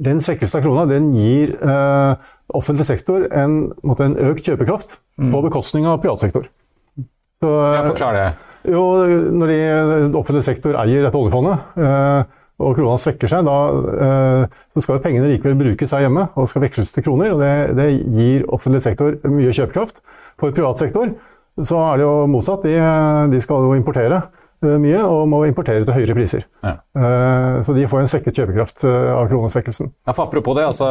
den 0.07 0.21
svekkelsen 0.23 0.61
av 0.61 0.63
krona 0.63 0.85
den 0.87 1.09
gir 1.17 1.51
eh, 1.59 2.29
offentlig 2.55 2.87
sektor 2.87 3.25
en, 3.35 3.57
måte, 3.83 4.07
en, 4.07 4.15
økt 4.29 4.47
kjøpekraft 4.47 4.95
mm. 5.19 5.33
på 5.33 5.43
bekostning 5.49 5.89
av 5.91 5.99
privat 6.05 6.23
sektor. 6.23 6.47
Så, 7.43 7.51
ja, 7.51 7.83
Forklar 7.89 8.15
det. 8.15 8.25
Jo, 8.71 8.85
når 9.41 9.51
de, 9.51 9.59
offentlig 10.15 10.45
sektor 10.47 10.79
eier 10.79 11.03
dette 11.03 11.19
oljefondet, 11.19 11.67
eh, 11.83 12.39
og 12.61 12.75
krona 12.77 12.99
svekker 13.01 13.31
seg, 13.31 13.47
da 13.47 13.57
eh, 14.05 14.59
så 14.75 14.85
skal 14.85 15.01
pengene 15.03 15.31
likevel 15.31 15.57
brukes 15.57 15.93
her 15.95 16.05
hjemme 16.05 16.27
og 16.37 16.49
skal 16.51 16.65
veksles 16.67 16.93
til 16.93 17.05
kroner. 17.07 17.33
og 17.33 17.41
Det, 17.41 17.53
det 17.79 17.89
gir 18.13 18.45
offentlig 18.53 18.83
sektor 18.85 19.17
mye 19.25 19.55
kjøpekraft. 19.55 20.03
For 20.41 20.53
privat 20.53 20.81
sektor 20.81 21.15
så 21.61 21.81
er 21.91 21.99
det 21.99 22.07
jo 22.07 22.13
motsatt. 22.29 22.65
De, 22.65 22.77
de 23.33 23.41
skal 23.43 23.65
jo 23.65 23.73
importere 23.77 24.21
eh, 24.63 24.77
mye 24.81 25.01
og 25.01 25.25
må 25.29 25.41
importere 25.49 25.81
til 25.85 25.97
høyere 25.97 26.15
priser. 26.17 26.45
Ja. 26.65 26.75
Eh, 26.97 27.57
så 27.65 27.75
de 27.77 27.87
får 27.89 28.03
en 28.03 28.13
svekket 28.13 28.39
kjøpekraft 28.39 28.85
eh, 28.89 29.09
av 29.17 29.27
kronesvekkelsen. 29.33 29.91
Ja, 30.05 30.13
for 30.13 30.25
apropos 30.27 30.57
det, 30.57 30.69
altså, 30.69 30.87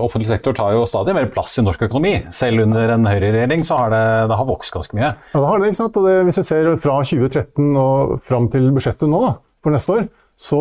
Offentlig 0.00 0.32
sektor 0.32 0.56
tar 0.56 0.72
jo 0.76 0.88
stadig 0.88 1.16
mer 1.16 1.30
plass 1.32 1.56
i 1.60 1.64
norsk 1.64 1.86
økonomi. 1.88 2.16
Selv 2.34 2.64
under 2.64 2.96
en 2.96 3.08
høyreregjering 3.08 3.64
så 3.68 3.80
har 3.84 3.94
det, 3.94 4.04
det 4.32 4.40
har 4.40 4.50
vokst 4.50 4.76
ganske 4.76 4.96
mye. 4.98 5.14
Ja, 5.14 5.38
det 5.38 5.46
har 5.52 5.60
det. 5.60 5.72
ikke 5.72 5.82
sant? 5.84 6.00
Og 6.00 6.08
det, 6.08 6.18
Hvis 6.28 6.42
vi 6.42 6.48
ser 6.48 6.74
fra 6.80 7.00
2013 7.04 7.72
og 7.76 8.20
fram 8.24 8.48
til 8.52 8.72
budsjettet 8.72 9.08
nå, 9.08 9.24
da, 9.28 9.34
for 9.64 9.76
neste 9.76 9.98
år, 10.00 10.06
så 10.36 10.60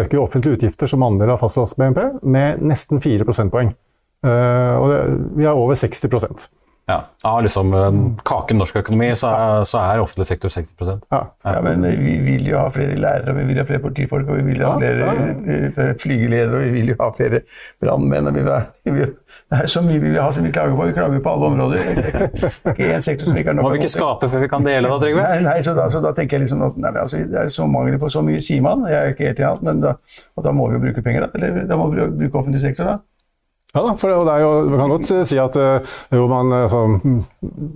øker 0.00 0.22
offentlige 0.22 0.58
utgifter 0.58 0.90
som 0.90 1.04
andel 1.04 1.34
av 1.34 1.42
fastlands-BNP 1.42 2.22
med 2.22 2.62
nesten 2.64 3.02
4 3.02 3.26
prosentpoeng. 3.28 3.74
Og 4.24 4.86
det, 4.90 4.98
vi 5.38 5.46
er 5.48 5.56
over 5.56 5.78
60% 5.80 6.48
ja, 6.90 7.04
Av 7.22 7.42
liksom 7.42 7.72
kaken 8.26 8.58
norsk 8.60 8.80
økonomi, 8.82 9.10
så 9.18 9.30
er, 9.30 9.64
så 9.68 9.80
er 9.84 10.02
offentlig 10.02 10.26
sektor 10.30 10.52
60 10.52 10.74
ja. 11.12 11.20
ja. 11.44 11.56
men 11.64 11.84
vi 12.02 12.16
vil 12.24 12.48
jo 12.50 12.58
ha 12.58 12.70
flere 12.74 12.96
lærere, 12.98 13.34
vi 13.36 13.46
vil 13.50 13.60
ha 13.60 13.66
flere 13.68 13.84
politifolk, 13.84 14.28
og 14.28 14.40
vi 14.40 14.46
vil 14.48 14.64
ha 14.64 14.72
flere 14.80 15.10
ja, 15.10 15.88
flygeledere, 16.00 16.56
og 16.56 16.64
vi 16.66 16.72
vil 16.78 16.92
jo 16.94 16.98
ha 17.00 17.10
flere 17.16 17.42
brannmenn. 17.82 18.32
vi 18.34 18.46
vi 18.88 18.96
vil, 18.96 19.14
det 19.50 19.58
er 19.58 19.66
så 19.66 19.80
mye 19.82 19.98
vi 19.98 20.12
vil 20.12 20.20
ha 20.22 20.28
som 20.30 20.44
vi 20.46 20.52
klager 20.54 20.76
på. 20.78 20.84
Vi 20.86 20.92
klager 20.94 21.22
på 21.24 21.30
alle 21.32 21.46
områder. 21.46 21.80
Ikke 22.70 22.92
en 22.94 23.02
sektor 23.02 23.26
som 23.26 23.34
vi 23.34 23.42
ikke 23.42 23.50
har 23.50 23.56
nok 23.58 23.66
Må 23.66 23.72
vi 23.72 23.80
ikke 23.80 23.90
skape 23.90 24.28
før 24.30 24.44
vi 24.44 24.48
kan 24.52 24.66
dele, 24.66 24.86
da, 24.86 24.98
Trygve? 25.02 25.24
Nei, 25.26 25.40
nei 25.48 25.56
så, 25.66 25.74
da, 25.74 25.88
så, 25.90 26.02
da, 26.04 26.12
tenker 26.14 26.38
jeg 26.38 26.44
liksom 26.44 26.62
at 26.68 26.78
nei, 26.78 26.92
altså, 27.02 27.18
det 27.26 27.40
er 27.40 27.50
så 27.50 27.66
mangel 27.66 27.98
på 27.98 28.12
så 28.14 28.22
mye, 28.22 28.38
sier 28.46 28.62
man. 28.62 28.86
Jeg 28.86 29.00
er 29.00 29.14
ikke 29.16 29.26
helt 29.26 29.42
i 29.42 29.46
alt, 29.48 29.64
men 29.66 29.82
da, 29.82 29.96
og 30.38 30.46
da 30.46 30.52
må 30.54 30.68
vi 30.70 30.78
jo 30.78 30.84
bruke 30.84 31.02
penger, 31.02 31.26
da. 31.26 31.32
Eller 31.34 31.66
da 31.66 31.80
må 31.80 31.88
vi 31.90 32.06
bruke 32.22 32.44
offentlig 32.44 32.62
sektor, 32.62 32.92
da. 32.92 32.96
Ja 33.70 33.84
da, 33.84 33.92
for 33.94 34.10
det, 34.10 34.16
det 34.26 34.32
er 34.34 34.42
jo, 34.42 34.50
Man 34.70 34.80
kan 34.80 34.92
godt 34.96 35.10
si 35.30 35.38
at 35.38 35.56
eh, 35.60 35.92
jo, 36.16 36.24
man, 36.30 36.50
altså, 36.64 36.80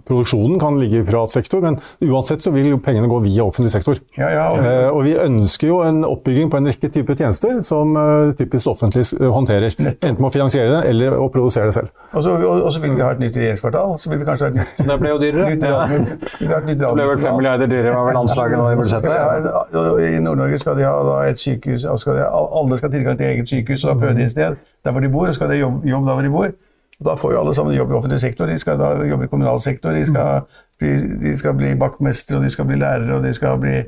produksjonen 0.09 0.59
kan 0.59 0.79
ligge 0.81 1.01
i 1.01 1.07
privat 1.07 1.31
sektor, 1.31 1.63
men 1.63 1.79
uansett 2.03 2.43
så 2.43 2.51
vil 2.55 2.73
jo 2.73 2.81
pengene 2.83 3.11
gå 3.11 3.21
via 3.23 3.45
offentlig 3.47 3.71
sektor. 3.71 4.01
Ja, 4.19 4.31
ja, 4.33 4.47
og, 4.51 4.65
eh, 4.67 4.89
og 4.91 5.05
vi 5.07 5.15
ønsker 5.23 5.71
jo 5.71 5.81
en 5.87 6.03
oppbygging 6.09 6.51
på 6.51 6.59
en 6.59 6.71
rekke 6.73 6.91
typer 6.91 7.19
tjenester 7.21 7.61
som 7.67 7.95
eh, 8.01 8.33
typisk 8.41 8.73
offentlig 8.75 9.07
håndterer. 9.23 9.71
Nettopp. 9.79 10.09
Enten 10.11 10.25
med 10.25 10.31
å 10.31 10.35
finansiere 10.35 10.73
det 10.73 10.83
eller 10.91 11.15
å 11.15 11.29
produsere 11.33 11.71
det 11.71 11.79
selv. 11.79 11.95
Og 12.11 12.27
så, 12.27 12.35
og, 12.41 12.65
og 12.67 12.75
så 12.75 12.83
vil 12.83 12.99
vi 12.99 13.07
ha 13.07 13.13
et 13.15 13.23
nytt 13.23 13.39
regjeringskvartal. 13.39 13.97
Så 14.03 14.11
vil 14.11 14.23
vi 14.25 14.29
kanskje 14.33 14.51
ha 14.51 14.53
et 14.53 14.61
nytt, 14.65 14.85
det 14.91 14.99
ble 14.99 15.15
jo 15.15 15.23
dyrere. 15.23 15.55
Nytt, 15.55 15.69
ja. 15.71 16.59
nytt, 16.67 16.83
det 16.83 16.93
ble 16.99 17.09
vel 17.13 17.23
fem 17.23 17.39
milliarder 17.39 17.71
dyrere, 17.71 17.95
var 17.95 18.11
vel 18.11 18.23
anslaget 18.25 18.59
nå 18.59 18.69
i 18.75 18.79
budsjettet? 18.83 19.15
Ja, 19.15 19.89
I 20.11 20.23
Nord-Norge 20.27 20.59
skal 20.63 20.79
de 20.81 20.91
ha 20.91 21.23
et 21.31 21.39
sykehus, 21.39 21.87
skal 22.03 22.19
de, 22.19 22.29
alle 22.35 22.83
skal 22.83 22.91
ha 22.91 22.97
tilgang 22.99 23.21
til 23.21 23.31
eget 23.31 23.55
sykehus 23.55 23.87
og 23.87 24.03
føde 24.03 24.27
et 24.27 24.35
sted 24.35 24.63
der 24.85 24.93
hvor 24.93 25.01
de 25.01 25.11
bor, 25.13 25.29
og 25.29 25.35
skal 25.35 25.51
de 25.51 25.59
jobbe, 25.63 25.89
jobb 25.89 26.07
der 26.07 26.19
hvor 26.19 26.23
de 26.23 26.31
bor. 26.31 26.55
Og 27.01 27.07
da 27.09 27.17
får 27.19 27.33
jo 27.33 27.41
alle 27.41 27.55
sammen 27.55 27.75
jobb 27.77 27.91
i 27.91 27.99
offentlig 27.99 28.21
sektor. 28.21 28.47
De 28.47 28.59
skal 28.59 28.79
da 28.79 28.95
jobbe 29.09 29.27
i 29.27 29.33
kommunal 29.33 29.61
sektor, 29.61 29.91
de 29.97 30.07
skal 30.07 30.47
bli, 30.79 30.95
de 31.25 31.37
skal 31.39 31.55
bli 31.59 31.75
vaktmestere, 31.81 32.39
og 32.39 32.45
de 32.45 32.51
skal 32.51 32.69
bli 32.69 32.79
lærere, 32.79 33.17
og 33.17 33.25
de 33.25 33.35
skal 33.35 33.59
bli 33.61 33.83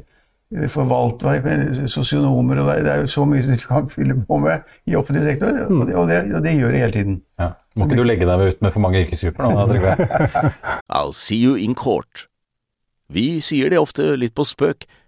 forvaltere, 0.70 1.88
sosionomer 1.90 2.60
og 2.62 2.68
Det 2.84 2.92
er 2.92 3.00
jo 3.00 3.06
så 3.06 3.24
mye 3.26 3.42
de 3.42 3.56
kan 3.58 3.88
fylle 3.90 4.14
på 4.28 4.36
med 4.38 4.58
i 4.86 4.94
offentlig 4.94 5.24
sektor, 5.24 5.46
og 5.48 5.86
det, 5.86 5.94
og 5.94 6.08
det, 6.08 6.34
og 6.34 6.42
det 6.44 6.54
gjør 6.54 6.70
de 6.70 6.78
hele 6.78 6.92
tiden. 6.92 7.22
Ja. 7.38 7.48
Må 7.76 7.84
ikke 7.84 7.96
du 7.96 8.06
legge 8.06 8.26
deg 8.26 8.40
ut 8.54 8.62
med 8.62 8.72
for 8.72 8.80
mange 8.80 9.02
yrkesgrupper 9.02 9.42
nå, 9.42 9.66
Trygve? 9.66 9.96
I'll 10.96 11.12
see 11.12 11.42
you 11.42 11.56
in 11.56 11.74
court. 11.74 12.28
Vi 13.12 13.40
sier 13.40 13.70
det 13.70 13.78
ofte 13.78 14.14
litt 14.16 14.34
på 14.34 14.46
spøk, 14.46 14.86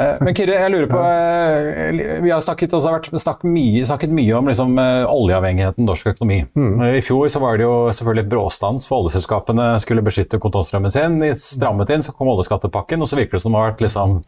Eh, 0.00 0.16
Men 0.24 0.36
Kyrre, 0.36 0.56
jeg 0.62 0.72
lurer 0.72 0.88
på 0.90 1.00
eh, 1.04 2.20
Vi 2.24 2.32
har 2.32 2.40
snakket, 2.44 2.72
altså, 2.76 2.92
vært, 2.94 3.10
snakket, 3.12 3.48
mye, 3.52 3.84
snakket 3.88 4.14
mye 4.16 4.36
om 4.38 4.48
liksom, 4.48 4.74
oljeavhengigheten 5.10 5.84
i 5.84 5.88
norsk 5.88 6.12
økonomi. 6.14 6.40
Mm. 6.56 6.82
I 6.96 7.02
fjor 7.04 7.28
så 7.32 7.42
var 7.42 7.60
det 7.60 7.66
jo 7.66 7.74
selvfølgelig 7.96 8.24
et 8.24 8.32
bråstans 8.32 8.88
for 8.88 9.04
oljeselskapene 9.04 9.68
skulle 9.84 10.04
beskytte 10.06 10.40
kontantstrømmen 10.42 10.94
sin. 10.94 11.18
De 11.22 11.32
strammet 11.40 11.92
inn, 11.92 12.04
så 12.06 12.14
kom 12.16 12.30
oljeskattepakken, 12.32 13.02
og 13.04 13.10
så 13.10 13.18
virker 13.20 13.38
det 13.38 13.44
som 13.44 13.56
det 13.56 13.62
har 13.62 13.72
vært 13.72 13.84
liksom, 13.86 14.18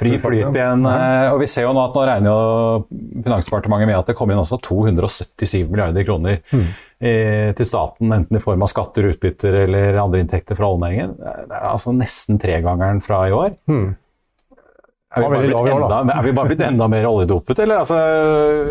fri 0.00 0.14
flyt 0.22 0.56
igjen. 0.56 0.86
eh, 0.88 1.30
Og 1.34 1.40
vi 1.44 1.50
ser 1.50 1.68
jo 1.68 1.74
nå 1.76 1.86
at 1.88 1.98
nå 1.98 2.06
regner 2.08 2.30
jo 2.30 3.18
Finansdepartementet 3.24 3.90
med 3.90 3.98
at 3.98 4.08
det 4.08 4.16
kommer 4.18 4.34
inn 4.36 4.42
altså 4.42 4.60
277 4.64 5.66
milliarder 5.70 6.06
kroner 6.06 6.40
Mm 6.54 6.70
til 7.00 7.64
staten, 7.64 8.10
enten 8.12 8.36
i 8.36 8.40
form 8.44 8.60
av 8.60 8.68
skatter, 8.68 9.06
utbytter 9.14 9.54
eller 9.62 9.96
andre 10.02 10.18
inntekter 10.20 10.52
fra 10.58 10.68
oljenæringen. 10.68 11.14
Det 11.48 11.56
er 11.56 11.62
altså 11.70 11.94
nesten 11.96 12.36
tregangeren 12.36 13.00
fra 13.00 13.22
i 13.24 13.32
år. 13.32 13.54
Er 15.10 15.26
vi, 15.26 15.48
lav 15.50 15.66
enda, 15.66 15.96
er 16.14 16.22
vi 16.22 16.32
bare 16.36 16.52
blitt 16.52 16.60
enda 16.62 16.86
mer 16.86 17.08
oljedopet, 17.08 17.58
eller? 17.64 17.80
Altså, 17.82 17.96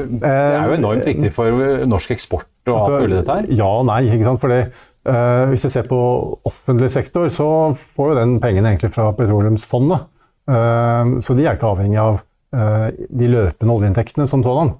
det 0.08 0.30
er 0.30 0.70
jo 0.70 0.78
enormt 0.78 1.10
viktig 1.10 1.34
for 1.36 1.66
norsk 1.92 2.14
eksport 2.16 2.72
og 2.72 2.78
alt 2.78 3.04
mulig 3.04 3.18
dette 3.18 3.36
her. 3.42 3.50
Ja 3.60 3.68
og 3.82 3.84
nei. 3.90 4.06
ikke 4.08 4.30
sant? 4.30 4.40
Fordi, 4.40 4.62
uh, 5.10 5.44
hvis 5.52 5.68
vi 5.68 5.74
ser 5.74 5.90
på 5.90 6.00
offentlig 6.48 6.88
sektor, 6.94 7.28
så 7.28 7.50
får 7.76 8.14
jo 8.14 8.20
den 8.22 8.38
pengene 8.40 8.72
egentlig 8.72 8.94
fra 8.96 9.10
petroleumsfondet. 9.18 10.08
Uh, 10.48 11.20
så 11.20 11.36
de 11.36 11.44
er 11.44 11.60
ikke 11.60 11.74
avhengig 11.74 12.00
av 12.00 12.22
uh, 12.22 12.88
de 12.96 13.34
løpende 13.36 13.76
oljeinntektene 13.76 14.30
som 14.32 14.46
sådan. 14.46 14.78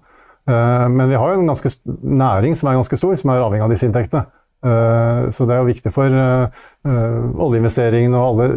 Eh, 0.50 0.90
men 0.90 1.10
vi 1.10 1.18
har 1.20 1.34
jo 1.34 1.40
en 1.40 1.50
ganske 1.50 1.70
næring 2.02 2.56
som 2.58 2.70
er 2.70 2.80
ganske 2.80 2.98
stor, 2.98 3.16
som 3.20 3.32
er 3.32 3.44
avhengig 3.44 3.66
av 3.68 3.74
disse 3.74 3.88
inntektene. 3.90 4.26
Eh, 4.60 5.30
så 5.32 5.46
det 5.48 5.56
er 5.56 5.62
jo 5.62 5.70
viktig 5.70 5.92
for 5.96 6.12
eh, 6.12 6.64
eh, 6.84 7.20
oljeinvesteringene 7.48 8.20
og 8.20 8.42
alle 8.42 8.48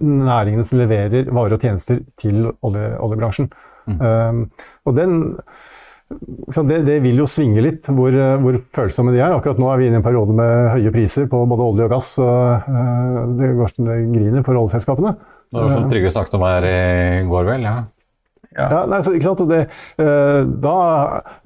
næringene 0.00 0.64
som 0.68 0.80
leverer 0.80 1.28
varer 1.28 1.56
og 1.56 1.66
tjenester 1.66 2.00
til 2.20 2.46
olje, 2.66 2.86
oljebransjen. 3.00 3.50
Mm. 3.90 4.42
og 4.86 4.92
den 4.94 5.14
det, 6.68 6.76
det 6.84 6.98
vil 7.02 7.22
jo 7.22 7.24
svinge 7.26 7.62
litt 7.64 7.86
hvor, 7.88 8.14
hvor 8.42 8.58
følsomme 8.76 9.10
de 9.14 9.22
er. 9.22 9.32
Akkurat 9.34 9.58
nå 9.58 9.70
er 9.72 9.80
vi 9.80 9.88
inne 9.88 9.98
i 9.98 10.00
en 10.02 10.04
periode 10.04 10.36
med 10.36 10.68
høye 10.76 10.92
priser 10.94 11.26
på 11.32 11.40
både 11.48 11.64
olje 11.64 11.86
og 11.88 11.94
gass. 11.94 12.10
og 12.22 12.68
Det 13.40 13.50
går 13.56 13.72
som 13.72 13.88
det 13.88 13.96
griner 14.12 14.44
for 14.46 14.60
oljeselskapene. 14.60 15.14
Det 15.50 15.64
var 15.64 15.72
som 15.74 15.88
Trygve 15.90 16.12
snakket 16.12 16.36
om 16.38 16.44
her 16.46 16.68
i 16.68 16.76
går, 17.30 17.48
vel? 17.48 17.66
ja. 17.66 17.74
Ja, 18.58 18.80
nei, 18.90 18.98
så, 19.06 19.12
ikke 19.14 19.28
sant? 19.28 19.44
Det, 19.46 19.60
uh, 20.02 20.40
da, 20.62 20.78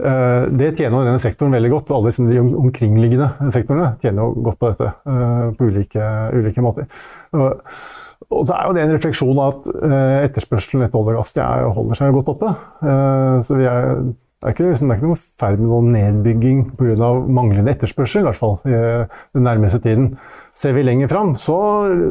uh, 0.00 0.46
det 0.56 0.70
tjener 0.78 1.04
denne 1.04 1.20
sektoren 1.20 1.52
veldig 1.52 1.72
godt, 1.74 1.90
og 1.90 1.98
alle 1.98 2.12
liksom 2.12 2.30
de 2.30 2.40
omkringliggende 2.40 3.50
sektorene 3.52 3.90
tjener 4.00 4.24
jo 4.24 4.46
godt 4.46 4.60
på 4.62 4.70
dette 4.72 4.88
uh, 5.04 5.50
på 5.58 5.68
ulike, 5.68 6.08
ulike 6.32 6.64
måter. 6.64 6.88
Og, 7.36 7.60
så 8.32 8.56
er 8.56 8.64
jo 8.64 8.72
det 8.72 8.82
en 8.86 8.94
refleksjon 8.94 9.36
av 9.36 9.50
at 9.50 9.66
etterspørselen 10.30 10.86
etter 10.86 10.96
olje 10.96 11.12
og 11.12 11.18
gass 11.20 11.34
er, 11.36 11.66
holder 11.76 11.98
seg 11.98 12.14
godt 12.16 12.30
oppe. 12.32 12.52
Så 13.44 13.58
vi 13.58 13.66
er, 13.68 13.90
det 14.00 14.48
er 14.48 14.54
ikke, 14.54 14.70
liksom, 14.70 14.88
det 14.88 14.94
er 14.94 15.02
ikke 15.02 15.10
noe 15.10 15.18
ferd 15.42 15.60
med 15.60 15.68
noen 15.68 15.90
nedbygging 15.92 16.62
pga. 16.78 17.10
manglende 17.36 17.74
etterspørsel, 17.74 18.24
i 18.24 18.28
hvert 18.30 18.40
fall 18.40 18.56
i 18.64 18.72
den 19.36 19.44
nærmeste 19.44 19.82
tiden. 19.84 20.14
Ser 20.56 20.72
vi 20.72 20.86
lenger 20.86 21.12
fram, 21.12 21.34
så 21.36 21.58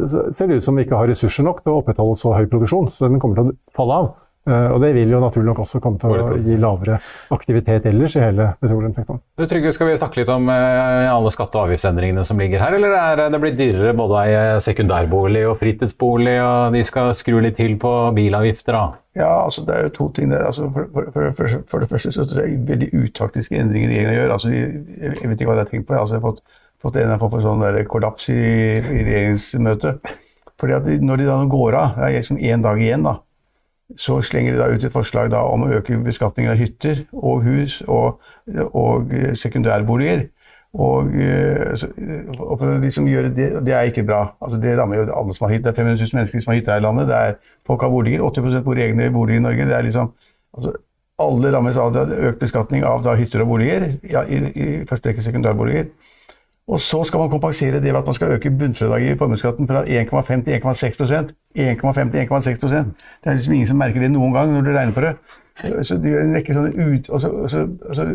ser 0.06 0.52
det 0.52 0.62
ut 0.62 0.68
som 0.68 0.78
vi 0.78 0.86
ikke 0.86 1.02
har 1.02 1.10
ressurser 1.10 1.50
nok 1.50 1.64
til 1.64 1.74
å 1.74 1.82
opprettholde 1.82 2.20
så 2.22 2.36
høy 2.38 2.46
produksjon, 2.52 2.92
så 2.94 3.10
den 3.10 3.18
kommer 3.24 3.42
til 3.42 3.50
å 3.50 3.58
falle 3.74 4.00
av. 4.04 4.14
Eh, 4.44 4.72
Og 4.76 4.82
det 4.84 4.92
vil 4.98 5.12
jo 5.14 5.22
naturlig 5.24 5.48
nok 5.48 5.62
også 5.64 5.80
komme 5.84 6.00
til 6.02 6.20
å 6.20 6.36
gi 6.36 6.58
lavere 6.60 6.98
aktivitet 7.32 7.86
ellers 7.88 8.18
i 8.18 8.24
hele 8.26 8.50
petroleumssektoren. 8.60 9.22
Du, 9.40 9.46
Trygve, 9.48 9.72
skal 9.76 9.88
vi 9.88 10.00
snakke 10.02 10.20
litt 10.20 10.32
om 10.34 10.50
eh, 10.52 11.08
alle 11.08 11.32
skatte- 11.32 11.62
og 11.62 11.70
avgiftsendringene 11.70 12.26
som 12.28 12.42
ligger 12.42 12.60
her, 12.60 12.76
eller 12.76 12.98
er 12.98 13.24
det 13.32 13.40
blitt 13.40 13.56
dyrere 13.60 13.96
både 13.96 14.26
ei 14.26 14.42
sekundærbolig 14.64 15.46
og 15.48 15.56
fritidsbolig, 15.62 16.36
og 16.44 16.76
de 16.76 16.84
skal 16.88 17.14
skru 17.16 17.40
litt 17.44 17.56
til 17.60 17.78
på 17.80 17.94
bilavgifter 18.18 18.76
da? 18.76 18.84
Ja, 19.16 19.32
altså 19.46 19.64
det 19.68 19.78
er 19.78 19.88
jo 19.88 19.96
to 19.96 20.10
ting 20.18 20.32
der. 20.34 20.44
Altså, 20.50 20.68
for, 20.74 20.92
for, 20.92 21.32
for, 21.38 21.58
for, 21.70 21.84
det 21.86 21.92
første 21.92 22.12
så 22.12 22.26
er 22.26 22.34
det 22.34 22.68
veldig 22.68 22.92
utaktiske 22.98 23.60
endringer 23.62 23.94
regjeringen 23.94 24.20
gjør. 24.20 24.36
Altså, 24.36 24.52
jeg, 24.52 24.84
jeg 25.00 25.30
vet 25.30 25.38
ikke 25.40 25.52
hva 25.52 25.60
det 25.60 25.68
har 25.68 25.72
tenkt 25.72 25.88
på. 25.88 25.96
Altså, 25.96 26.18
jeg 26.18 26.24
har 26.24 26.32
fått, 26.32 26.42
fått 26.84 26.98
en 27.00 27.20
form 27.22 27.36
for 27.36 27.46
sånn 27.46 27.88
kollaps 27.92 28.32
i, 28.34 28.42
i 28.82 29.04
regjeringsmøtet. 29.06 30.16
Fordi 30.60 30.76
at 30.76 30.90
når 31.04 31.22
de 31.22 31.30
da 31.30 31.38
går 31.50 31.78
av, 31.78 31.96
det 32.00 32.10
er 32.10 32.18
liksom 32.18 32.42
én 32.42 32.66
dag 32.66 32.82
igjen, 32.82 33.06
da, 33.06 33.20
så 33.98 34.22
slenger 34.22 34.56
de 34.56 34.60
da 34.62 34.70
ut 34.74 34.84
et 34.84 34.94
forslag 34.94 35.32
da 35.32 35.44
om 35.50 35.66
å 35.66 35.74
øke 35.78 35.98
beskatningen 36.04 36.54
av 36.54 36.60
hytter 36.60 37.04
og 37.14 37.44
hus 37.46 37.82
og, 37.88 38.22
og 38.72 39.12
eh, 39.14 39.34
sekundærboliger. 39.38 40.28
Og, 40.74 41.12
eh, 41.14 41.84
og 42.40 42.56
for 42.58 42.80
de 42.82 42.90
som 42.92 43.06
gjør 43.08 43.28
det, 43.36 43.50
det 43.66 43.76
er 43.78 43.90
ikke 43.90 44.06
bra. 44.08 44.24
Altså 44.42 44.58
det 44.62 44.74
rammer 44.78 45.04
jo 45.04 45.06
alle 45.14 45.36
som 45.38 45.46
har 45.46 45.54
hytte. 45.54 45.68
Det 45.68 45.74
er 45.76 45.82
500 45.84 46.00
000 46.02 46.18
mennesker 46.18 46.42
som 46.42 46.52
har 46.52 46.58
hytte 46.58 46.74
her 46.74 46.82
i 46.82 46.86
landet. 46.86 47.12
Det 47.12 47.20
er, 47.20 47.36
folk 47.68 47.86
har 47.86 47.94
boliger. 47.94 48.24
80 48.26 48.64
bor 48.66 48.80
i 48.80 48.88
egne 48.88 49.12
boliger 49.14 49.44
i 49.44 49.44
Norge. 49.44 49.68
Det 49.70 49.78
er 49.78 49.86
liksom, 49.86 50.10
altså, 50.58 50.74
alle 51.22 51.52
rammes 51.54 51.78
av 51.78 52.00
økt 52.02 52.42
beskatning 52.42 52.88
av 52.90 53.04
da 53.06 53.14
hytter 53.20 53.46
og 53.46 53.54
boliger. 53.54 53.86
Ja, 54.10 54.26
i, 54.26 54.42
I 54.50 54.70
første 54.90 55.12
rekke 55.12 55.26
sekundærboliger. 55.26 55.92
Og 56.68 56.80
så 56.80 57.04
skal 57.04 57.20
man 57.20 57.30
kompensere 57.30 57.72
det 57.72 57.84
ved 57.84 57.96
at 57.96 58.06
man 58.06 58.14
skal 58.14 58.28
øke 58.32 58.52
bunnfradraget 58.52 59.16
i 59.16 59.18
formuesskatten 59.18 59.68
fra 59.68 59.84
1,5 59.84 60.44
til 60.44 60.54
1,6% 60.54 61.34
1,5 61.60 62.12
til 62.12 62.28
1,6% 62.28 62.76
Det 62.76 63.26
er 63.26 63.32
liksom 63.32 63.54
ingen 63.54 63.68
som 63.68 63.78
merker 63.78 64.00
det 64.00 64.12
noen 64.12 64.34
gang 64.34 64.54
når 64.54 64.62
du 64.62 64.70
regner 64.70 64.94
på 64.94 65.02
det. 65.02 65.16
Så 65.86 65.98
de 65.98 66.10
gjør 66.10 66.24
en 66.24 66.36
rekke 66.36 66.54
sånne 66.54 66.72
ut... 66.74 67.10
Og 67.10 67.22
så, 67.22 67.30
og 67.30 67.50
så, 67.50 67.68
og 67.90 67.96
så 67.96 68.08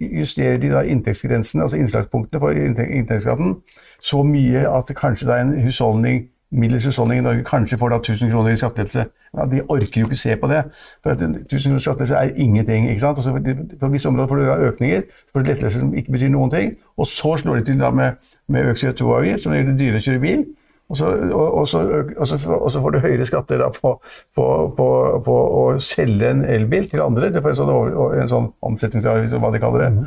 justerer 0.00 0.56
de 0.56 0.70
da 0.70 0.84
inntektsgrensene, 0.86 1.62
altså 1.62 1.76
innslagspunktene 1.76 2.40
for 2.40 2.50
inntektsskatten, 2.50 3.56
så 4.00 4.22
mye 4.22 4.68
at 4.70 4.92
kanskje 4.96 5.26
da 5.28 5.40
en 5.40 5.56
husholdning 5.64 6.28
middels 6.52 6.84
husholdning 6.86 7.18
i 7.18 7.24
Norge 7.26 7.44
kanskje 7.44 7.78
får 7.78 7.90
da 7.90 7.96
1000 7.98 8.30
kroner 8.30 8.52
i 8.54 8.58
skattelettelse. 8.60 9.06
Ja, 9.36 9.46
de 9.50 9.62
orker 9.68 10.00
jo 10.00 10.06
ikke 10.06 10.16
se 10.20 10.36
på 10.40 10.48
det. 10.48 10.60
For 11.02 11.10
at 11.12 11.22
1000 11.22 11.48
kroner 11.70 11.82
skattelettelse 11.82 12.20
er 12.20 12.36
ingenting. 12.44 12.90
ikke 12.90 13.00
sant? 13.00 13.18
Altså, 13.18 13.56
på 13.80 13.88
visse 13.92 14.08
områder 14.08 14.28
får 14.28 14.36
du 14.36 14.44
da 14.46 14.58
økninger, 14.70 15.02
så 15.26 15.32
får 15.32 15.42
du 15.42 15.50
lettelser 15.50 15.80
som 15.80 15.94
ikke 15.94 16.12
betyr 16.12 16.30
noen 16.32 16.52
ting. 16.54 16.76
Og 16.96 17.06
så 17.10 17.34
slår 17.42 17.56
de 17.60 17.64
til 17.72 17.80
da 17.80 17.90
med, 17.90 18.20
med 18.48 18.70
økt 18.70 18.84
CO2-avgift, 18.84 19.42
som 19.42 19.52
gjør 19.56 19.72
det 19.72 19.78
dyrere 19.80 20.02
å 20.02 20.06
kjøre 20.06 20.22
bil. 20.22 20.46
Og 20.86 20.96
så, 21.00 21.08
og, 21.34 21.46
og, 21.58 21.64
så, 21.68 21.80
og, 22.14 22.28
så, 22.30 22.38
og 22.54 22.70
så 22.70 22.80
får 22.84 22.94
du 22.94 23.00
høyere 23.02 23.26
skatter 23.26 23.64
på, 23.80 23.96
på, 24.38 24.46
på, 24.76 24.86
på 25.26 25.36
å 25.58 25.64
selge 25.82 26.30
en 26.30 26.44
elbil 26.46 26.86
til 26.92 27.02
andre. 27.02 27.32
Det 27.34 27.42
får 27.42 27.56
en 27.56 27.58
sånn, 27.58 27.74
over- 27.74 28.14
en 28.22 28.30
sånn 28.30 28.48
omsetningsavgift, 28.62 29.32
eller 29.34 29.42
hva 29.42 29.50
de 29.56 29.62
kaller 29.64 29.82
det. 29.88 30.06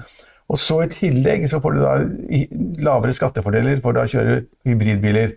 Og 0.50 0.58
så 0.58 0.80
i 0.82 0.90
tillegg 0.90 1.44
så 1.52 1.60
får 1.62 1.76
du 1.76 1.82
da 1.84 1.92
lavere 2.88 3.14
skattefordeler 3.14 3.84
for 3.84 4.00
å 4.00 4.08
kjøre 4.10 4.40
hybridbiler. 4.66 5.36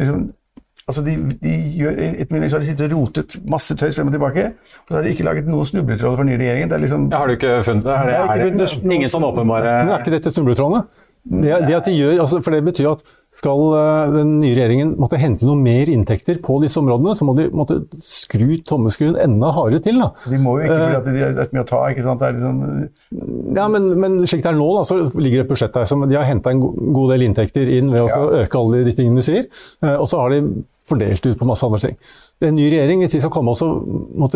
Liksom, 0.00 0.22
altså 0.88 1.04
de, 1.06 1.16
de 1.42 1.52
gjør, 1.78 1.98
etter 1.98 2.32
min 2.32 2.38
mening 2.38 2.52
så 2.52 2.58
har 2.58 2.64
de 2.64 2.70
sittet 2.70 2.92
og 2.92 3.02
rotet 3.02 3.36
masse 3.52 3.76
tøys 3.78 3.98
frem 3.98 4.10
og 4.10 4.16
tilbake, 4.16 4.46
og 4.82 4.90
så 4.92 4.98
har 4.98 5.06
de 5.06 5.12
ikke 5.14 5.26
laget 5.28 5.50
noen 5.50 5.68
snubletråder 5.68 6.16
for 6.16 6.24
den 6.24 6.32
nye 6.32 6.40
regjeringen. 6.40 6.72
Det 6.72 6.78
er 6.78 6.84
liksom, 6.86 7.08
Ja, 7.12 7.22
har 7.22 7.30
du 7.30 7.36
ikke 7.36 7.54
funnet 7.68 7.86
det? 7.86 7.96
Er 7.96 8.08
det, 8.08 8.16
er 8.18 8.42
det, 8.42 8.66
er 8.66 8.76
det 8.82 8.98
ingen 8.98 9.12
sånn 9.12 9.28
åpenbare 9.28 9.74
Men 9.82 9.94
er 9.94 10.04
ikke 10.04 10.16
dette 10.16 10.34
snubletrådene? 10.34 10.84
Det, 11.22 11.52
det 11.68 11.76
at 11.78 11.86
de 11.86 11.94
gjør, 11.94 12.16
altså, 12.24 12.40
for 12.42 12.56
det 12.56 12.64
betyr 12.66 12.90
at 12.96 13.04
skal 13.32 13.62
eh, 13.78 14.12
den 14.12 14.34
nye 14.42 14.52
regjeringen 14.52 14.92
måtte 15.00 15.20
hente 15.20 15.46
noe 15.48 15.56
mer 15.56 15.88
inntekter 15.88 16.36
på 16.44 16.58
disse 16.62 16.76
områdene, 16.82 17.14
så 17.16 17.24
må 17.24 17.34
de 17.38 17.46
måtte 17.56 17.78
skru 18.04 18.58
tommeskruen 18.68 19.16
enda 19.20 19.52
hardere 19.56 19.80
til. 19.86 20.02
Da. 20.02 20.10
de 20.28 20.40
må 20.42 20.58
jo 20.58 20.66
ikke 20.66 20.76
fordi 20.76 21.14
de 21.16 21.24
har 21.24 21.54
mye 21.56 21.64
å 21.64 21.68
ta. 21.70 21.80
ikke 21.94 22.04
sant? 22.06 22.20
Det 22.20 22.32
liksom, 22.36 23.54
Ja, 23.56 23.68
men, 23.72 23.88
men 24.04 24.20
slik 24.26 24.44
det 24.44 24.52
er 24.52 24.58
nå, 24.58 24.68
da, 24.76 24.84
så 24.88 25.00
ligger 25.00 25.40
det 25.40 25.46
et 25.46 25.54
budsjett 25.54 25.78
der 25.78 25.88
som 25.88 26.04
de 26.04 26.18
har 26.18 26.28
henta 26.28 26.52
en 26.52 26.60
god 26.60 27.14
del 27.14 27.24
inntekter 27.28 27.72
inn 27.78 27.88
ved 27.94 28.04
å 28.04 28.28
øke 28.42 28.60
alle 28.60 28.84
de 28.88 28.94
tingene 28.98 29.24
du 29.24 29.26
sier, 29.26 29.48
eh, 29.80 29.96
og 29.96 30.04
så 30.12 30.20
har 30.20 30.36
de 30.36 30.44
fordelt 30.82 31.24
ut 31.24 31.38
på 31.38 31.48
masse 31.48 31.64
andre 31.64 31.80
ting. 31.86 31.96
En 32.42 32.56
ny 32.56 32.66
regjering, 32.72 33.02
hvis 33.02 33.14
de 33.14 33.20
skal 33.22 33.32
komme 33.32 33.52
og 33.54 34.34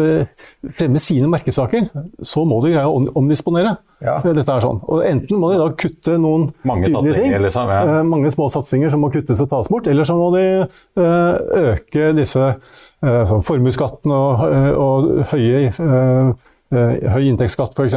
fremme 0.78 1.00
sine 1.02 1.28
merkesaker, 1.30 1.88
så 2.22 2.44
må 2.46 2.60
de 2.62 2.72
greie 2.74 2.86
å 2.86 3.00
omdisponere. 3.18 3.76
Ja. 4.04 4.18
Dette 4.24 4.44
er 4.52 4.64
sånn. 4.64 4.82
Og 4.92 5.02
enten 5.08 5.40
må 5.40 5.50
de 5.52 5.60
da 5.60 5.68
kutte 5.72 6.16
noen 6.20 6.50
Mange 6.68 6.90
tydelige 6.90 7.16
satsinger, 7.16 7.44
liksom, 7.46 7.70
ja. 7.72 7.84
eh, 7.96 8.02
mange 8.06 8.32
små 8.34 8.48
satsinger 8.52 8.92
som 8.92 9.02
må 9.02 9.10
kuttes 9.14 9.40
og 9.42 9.48
tas 9.50 9.70
bort, 9.72 9.88
eller 9.90 10.06
så 10.06 10.18
må 10.18 10.28
de 10.36 10.44
eh, 10.62 11.70
øke 11.72 12.10
disse 12.16 12.44
eh, 12.46 13.22
sånn 13.30 13.46
formuesskatten 13.46 14.12
og, 14.12 14.44
eh, 14.50 14.70
og 14.76 15.32
høye 15.32 15.64
eh, 15.70 15.80
eh, 15.86 16.52
høy 16.72 17.26
inntektsskatt 17.30 17.76
f.eks. 17.78 17.94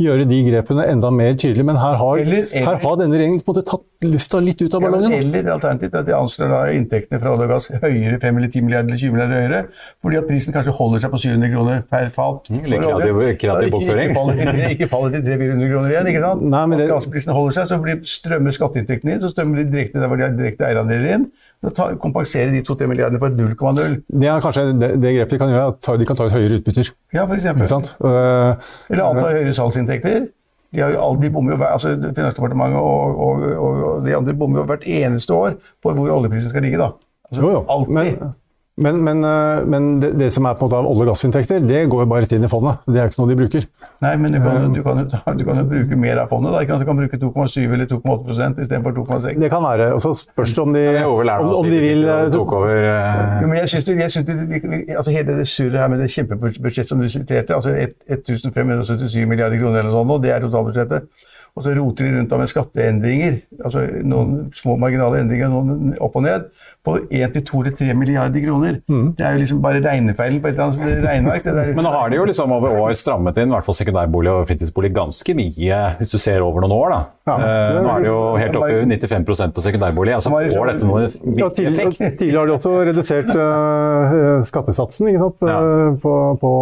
Gjøre 0.00 0.26
de 0.28 0.38
grepene 0.50 0.84
enda 0.92 1.10
mer 1.10 1.32
tydelige. 1.34 1.64
Men 1.64 1.76
her 1.80 1.96
har, 1.96 2.18
Eller- 2.18 2.46
eller- 2.52 2.66
her 2.66 2.76
har 2.82 2.96
denne 3.00 3.16
regjeringen 3.16 3.40
på 3.40 3.48
en 3.48 3.54
måte 3.54 3.64
tatt 3.70 3.82
lufta 4.02 4.40
litt 4.42 4.60
ut 4.60 4.74
av 4.74 4.82
ja, 4.82 4.90
ballongen. 4.90 5.12
eller 5.18 5.48
alternativt 5.54 5.94
at 5.94 6.06
de 6.06 6.12
anslår 6.12 6.48
da 6.50 6.60
inntektene 6.76 7.20
fra 7.22 7.30
olje 7.32 7.44
og 7.46 7.48
gass 7.54 7.68
høyere, 7.70 8.18
5 8.20 8.36
eller 8.36 8.48
10 8.48 8.60
milliarder 8.66 8.88
eller 8.90 8.98
20 8.98 9.12
milliarder 9.12 9.38
høyere, 9.40 9.60
fordi 10.02 10.16
at 10.18 10.26
prisen 10.28 10.52
kanskje 10.52 10.74
holder 10.76 10.98
seg 11.00 11.10
på 11.12 11.20
700 11.22 11.52
kroner 11.54 11.82
per 11.88 12.10
fat. 12.10 12.50
Mm, 12.50 12.64
olje. 12.66 12.80
kreativ- 12.82 13.38
kreativ 13.38 13.68
ikke- 13.68 13.72
bokføring. 13.76 14.10
Ikke 14.10 14.18
faller, 14.18 14.34
ikke, 14.42 14.70
ikke 14.76 14.88
faller 14.90 15.10
til 15.10 15.22
300-400 15.22 15.70
kroner 15.72 15.90
igjen, 15.94 16.06
ikke 16.12 16.20
sant? 16.26 16.42
Nei, 16.42 16.66
men 16.66 16.78
det- 16.78 16.90
At 16.90 16.96
gassprisen 16.98 17.32
holder 17.32 17.52
seg, 17.60 17.68
så 17.72 17.80
blir, 17.82 17.96
strømmer 18.02 18.52
skatteinntektene 18.52 19.12
inn, 19.16 19.20
så 19.22 19.30
strømmer 19.32 19.56
de 19.62 19.70
direkte 19.70 20.00
der 20.02 20.08
hvor 20.08 20.16
de 20.18 20.22
har 20.28 20.36
direkte 20.36 20.66
eierandeler 20.68 21.14
inn. 21.14 21.30
Da 21.62 21.84
kompenserer 22.02 22.50
de 22.50 22.60
2-3 22.66 22.88
milliardene 22.90 23.20
på 23.22 23.28
et 23.30 23.36
0,0. 23.38 23.92
Det 24.10 24.28
er 24.28 24.40
kanskje 24.42 24.64
det, 24.80 24.88
det 25.02 25.12
grepet 25.14 25.36
de 25.36 25.38
kan 25.38 25.52
gjøre, 25.52 25.68
at 25.78 25.90
de 26.00 26.06
kan 26.08 26.18
ta 26.18 26.26
ut 26.26 26.34
høyere 26.34 26.58
utbytter. 26.58 26.90
Ja, 27.14 27.22
for 27.30 27.38
eksempel. 27.38 27.68
Eh, 28.10 28.70
Eller 28.90 29.04
anta 29.06 29.28
høyere 29.30 29.54
salgsinntekter. 29.54 30.26
De, 30.72 30.80
har 30.82 31.18
de 31.20 31.30
bommer 31.30 31.54
jo, 31.54 31.62
altså 31.68 31.92
Finansdepartementet 32.16 32.80
og, 32.80 33.18
og, 33.26 33.42
og, 33.60 33.82
og 33.92 34.06
de 34.06 34.14
andre 34.16 34.34
bommer 34.34 34.62
jo 34.62 34.68
hvert 34.72 34.86
eneste 34.88 35.34
år 35.36 35.58
på 35.84 35.92
hvor 35.94 36.10
oljeprisen 36.16 36.50
skal 36.50 36.64
ligge. 36.66 36.80
da. 36.80 36.90
Altså, 37.28 37.42
Jo, 37.44 37.50
jo. 37.58 37.64
Alltid. 37.70 37.92
Men, 37.94 38.32
Men, 38.80 39.02
men, 39.04 39.18
eh, 39.24 39.66
men 39.68 40.00
det, 40.00 40.14
det, 40.16 40.30
som 40.32 40.46
er 40.48 40.54
på 40.56 40.64
en 40.64 40.70
måte 40.70 40.78
av 40.80 40.86
olje- 40.88 41.04
og 41.04 41.08
gassinntekter, 41.10 41.58
det 41.60 41.82
går 41.92 42.02
jo 42.02 42.08
bare 42.08 42.24
rett 42.24 42.30
inn 42.32 42.46
i 42.46 42.48
fondet. 42.48 42.78
Det 42.86 42.96
er 42.96 43.04
jo 43.04 43.12
ikke 43.12 43.20
noe 43.20 43.28
de 43.28 43.34
bruker. 43.36 43.66
Nei, 44.00 44.12
men 44.16 44.32
du 44.32 44.38
kan, 44.40 44.72
du 44.72 44.80
kan, 44.86 45.02
du 45.40 45.42
kan 45.44 45.60
jo 45.60 45.64
bruke 45.68 45.98
mer 46.00 46.22
av 46.22 46.32
fondet. 46.32 46.54
da? 46.56 46.78
Du 46.80 46.86
kan 46.88 47.02
bruke 47.02 47.18
2,7 47.20 47.66
eller 47.66 47.90
2,8% 47.90 48.62
istedenfor 48.64 48.94
2,6. 48.96 49.42
Det 49.42 49.50
kan 49.52 49.66
være. 49.66 49.90
og 49.92 50.00
så 50.00 50.14
spørs 50.16 50.54
det 50.56 50.64
om 50.64 50.72
de, 50.72 50.86
er 50.88 51.04
om, 51.04 51.50
om 51.58 51.68
de 51.68 51.82
vil 51.82 52.08
eh, 52.08 52.30
tok 52.32 52.54
over 52.62 52.72
eh, 52.72 53.34
Jo, 53.42 53.50
men 53.50 53.58
jeg 53.60 53.68
synes 53.74 53.92
jeg 53.92 54.10
synes 54.16 54.96
altså 54.96 55.10
Hele 55.12 55.36
det 55.42 55.48
surret 55.48 55.78
her 55.82 55.92
med 55.92 56.00
det 56.00 56.08
kjempebudsjettet 56.14 56.88
som 56.88 57.00
du 57.02 57.08
siterte, 57.12 57.54
altså 57.54 57.76
1577 57.76 59.28
milliarder 59.28 59.60
kroner 59.60 59.82
eller 59.82 59.92
noe 59.92 60.06
sånt, 60.06 60.24
det 60.24 60.32
er 60.32 60.40
totalbudsjettet. 60.46 61.28
Og 61.52 61.64
så 61.66 61.74
roter 61.76 62.08
de 62.08 62.16
rundt 62.16 62.30
da 62.32 62.40
med 62.40 62.48
skatteendringer, 62.48 63.34
altså 63.60 63.84
noen 64.08 64.46
små 64.56 64.78
marginale 64.80 65.20
endringer, 65.20 65.52
noen 65.52 65.92
opp 66.00 66.16
og 66.16 66.24
ned, 66.24 66.46
på 66.82 66.96
1-2 67.14 67.60
eller 67.62 67.74
3 67.78 67.94
milliarder 67.94 68.42
kroner. 68.42 68.80
Det 69.16 69.22
er 69.22 69.36
jo 69.36 69.42
liksom 69.44 69.60
bare 69.62 69.78
regnefeilen 69.84 70.40
på 70.42 70.48
et 70.50 70.56
eller 70.56 70.72
annet 70.72 71.04
regneverk. 71.06 71.44
det 71.46 71.54
der. 71.54 71.72
Men 71.76 71.86
nå 71.86 71.92
har 71.94 72.10
de 72.10 72.16
jo 72.18 72.24
liksom 72.26 72.52
over 72.56 72.74
år 72.82 72.96
strammet 72.98 73.38
inn 73.38 73.52
i 73.52 73.54
hvert 73.54 73.66
fall 73.68 73.76
sekundærbolig 73.78 74.32
og 74.32 74.48
fritidsbolig 74.50 74.90
ganske 74.96 75.36
mye, 75.38 75.78
hvis 76.00 76.10
du 76.10 76.18
ser 76.18 76.42
over 76.42 76.64
noen 76.64 76.74
år. 76.74 76.90
da. 76.96 77.00
Ja. 77.22 77.36
Eh, 77.38 77.76
nå 77.78 77.90
er 77.92 78.00
det 78.02 78.08
jo 78.10 78.20
helt 78.34 78.56
oppe 78.58 78.80
i 78.80 78.98
95% 78.98 79.54
på 79.54 79.62
sekundærbolig. 79.62 80.14
altså 80.16 80.32
Får 80.34 80.72
dette 80.72 80.88
noen 80.88 81.04
Ja, 81.06 81.46
viktig 81.46 81.52
tidligere, 81.60 81.92
effekt? 81.92 82.18
tidligere 82.18 82.40
har 82.42 82.50
de 82.50 82.56
også 82.56 82.72
redusert 82.90 83.30
uh, 83.38 84.42
skattesatsen 84.50 85.12
ikke 85.12 85.22
sant? 85.22 85.46
Ja. 85.46 85.60
eh, 85.62 85.94
på, 86.02 86.14
på 86.42 86.52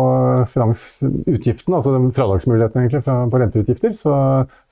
finansutgiftene, 0.52 1.78
altså 1.80 1.94
fradragsmulighetene 2.16 2.84
egentlig 2.84 3.02
fra, 3.06 3.16
på 3.32 3.40
renteutgifter. 3.40 3.94
Så 3.96 4.12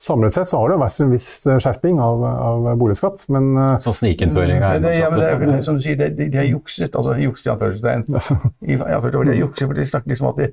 samlet 0.01 0.35
sett 0.35 0.49
så 0.51 0.61
har 0.61 0.73
det 0.73 0.79
vært 0.81 1.01
en 1.03 1.13
viss 1.13 1.29
skjerping 1.47 1.99
av, 2.03 2.23
av 2.29 2.69
boligskatt. 2.79 3.25
Men 3.33 3.49
uh, 3.57 3.75
Så 3.81 3.93
snikinnføring 3.97 4.61
av 4.63 4.85
ja, 4.89 5.09
men 5.09 5.19
det 5.23 5.33
eiendomsskatt. 5.45 5.65
som 5.65 5.75
du 5.79 5.81
sier, 5.85 5.95
det, 5.99 6.09
de, 6.17 6.27
de 6.31 6.37
har 6.37 6.49
jukset, 6.49 6.95
altså 6.95 7.15
jukset 7.21 7.45
i 7.45 7.53
anførselstegn. 7.53 8.03
I 8.69 8.77
anførselstegn, 8.79 9.25
De 9.27 9.33
har 9.33 9.41
jukset, 9.43 9.65
for 9.67 9.73
de 9.73 9.87
snakker 9.87 10.13
liksom 10.13 10.27
at 10.33 10.41
de 10.43 10.49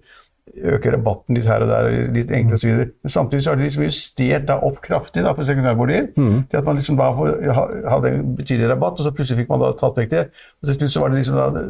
øker 0.77 0.93
rabatten 0.95 1.35
litt 1.35 1.45
her 1.45 1.65
og 1.65 1.69
der, 1.69 1.89
litt 2.15 2.31
så 2.61 2.67
videre. 2.69 2.87
Men 3.03 3.11
samtidig 3.11 3.43
så 3.45 3.51
har 3.51 3.57
de 3.59 3.67
liksom 3.67 3.83
justert 3.83 4.47
da 4.49 4.61
opp 4.63 4.79
kraftig 4.85 5.25
da 5.27 5.33
på 5.35 5.45
sekundærboliger. 5.45 6.07
Til 6.51 6.57
at 6.61 6.65
man 6.65 6.79
liksom 6.79 6.97
da 6.97 7.11
hadde 7.91 8.15
en 8.15 8.37
betydelig 8.37 8.71
rabatt, 8.71 9.01
og 9.01 9.05
så 9.05 9.11
plutselig 9.17 9.43
fikk 9.43 9.51
man 9.51 9.61
da 9.65 9.73
tatt 9.81 9.99
vekk 9.99 10.11
det. 10.11 10.25
Og 10.63 10.69
til 10.71 10.79
slutt 10.79 10.93
så 10.95 11.01
var 11.01 11.09
det 11.11 11.19
liksom 11.19 11.37
da, 11.37 11.67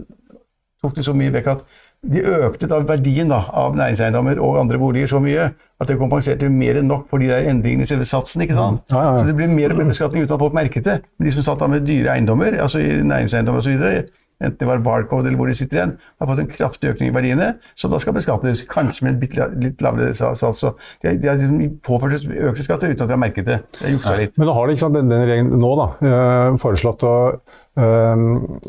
tok 0.82 0.96
det 0.96 1.04
så 1.04 1.14
mye 1.16 1.32
vekk 1.32 1.46
at 1.54 1.64
de 2.06 2.22
økte 2.22 2.68
da 2.70 2.80
verdien 2.86 3.30
da, 3.30 3.40
av 3.50 3.76
næringseiendommer 3.78 4.38
og 4.42 4.60
andre 4.60 4.78
boliger 4.80 5.10
så 5.10 5.20
mye 5.22 5.48
at 5.76 5.88
det 5.90 5.98
kompenserte 6.00 6.48
mer 6.52 6.78
enn 6.80 6.88
nok 6.88 7.08
for 7.10 7.22
de 7.22 7.30
der 7.30 7.48
endringene 7.50 7.86
i 7.86 7.90
selve 7.90 8.06
satsen. 8.08 8.44
ikke 8.44 8.56
sant? 8.56 8.84
Ja, 8.92 9.02
ja, 9.02 9.16
ja. 9.16 9.24
Så 9.24 9.30
det 9.30 9.38
ble 9.38 9.48
mer 9.52 9.74
beskatning 9.80 10.24
uten 10.24 10.36
at 10.36 10.44
folk 10.44 10.54
merket 10.56 10.86
det. 10.86 11.00
Men 11.18 11.28
de 11.28 11.34
som 11.34 11.48
satt 11.50 11.60
da 11.60 11.68
med 11.72 11.88
dyre 11.88 12.14
eiendommer, 12.14 12.56
altså 12.62 12.80
i 12.80 13.02
næringseiendommer 13.02 13.64
osv., 13.64 14.14
enten 14.36 14.60
det 14.60 14.66
var 14.68 14.82
Barcode 14.84 15.30
eller 15.30 15.38
hvor 15.40 15.48
de 15.48 15.56
sitter 15.56 15.78
igjen, 15.78 15.92
har 16.20 16.28
fått 16.28 16.40
en 16.42 16.48
kraftig 16.50 16.90
økning 16.92 17.08
i 17.08 17.14
verdiene, 17.16 17.50
som 17.76 17.92
da 17.92 18.00
skal 18.00 18.12
beskattes, 18.16 18.66
kanskje 18.68 19.06
med 19.06 19.22
en 19.24 19.54
litt 19.64 19.84
lavere 19.84 20.12
sats. 20.16 20.44
Så 20.60 20.74
de, 21.02 21.14
de 21.16 21.30
har 21.30 21.40
liksom 21.40 21.78
påført 21.84 22.26
økte 22.28 22.64
skatter 22.66 22.92
uten 22.92 23.04
at 23.04 23.08
de 23.08 23.16
har 23.16 23.22
merket 23.22 23.48
det. 23.48 23.60
De 23.80 23.94
har 24.04 24.20
litt. 24.20 24.36
Men 24.36 24.50
da 24.50 24.56
har 24.56 24.68
de 24.68 24.76
ikke 24.76 24.84
sant, 24.84 24.96
den, 24.96 25.12
den 25.12 25.24
regjeringen 25.24 25.56
nå 25.60 25.72
da, 25.80 25.88
eh, 26.04 26.50
foreslått 26.60 27.06
å 27.08 27.14
eh, 27.32 28.26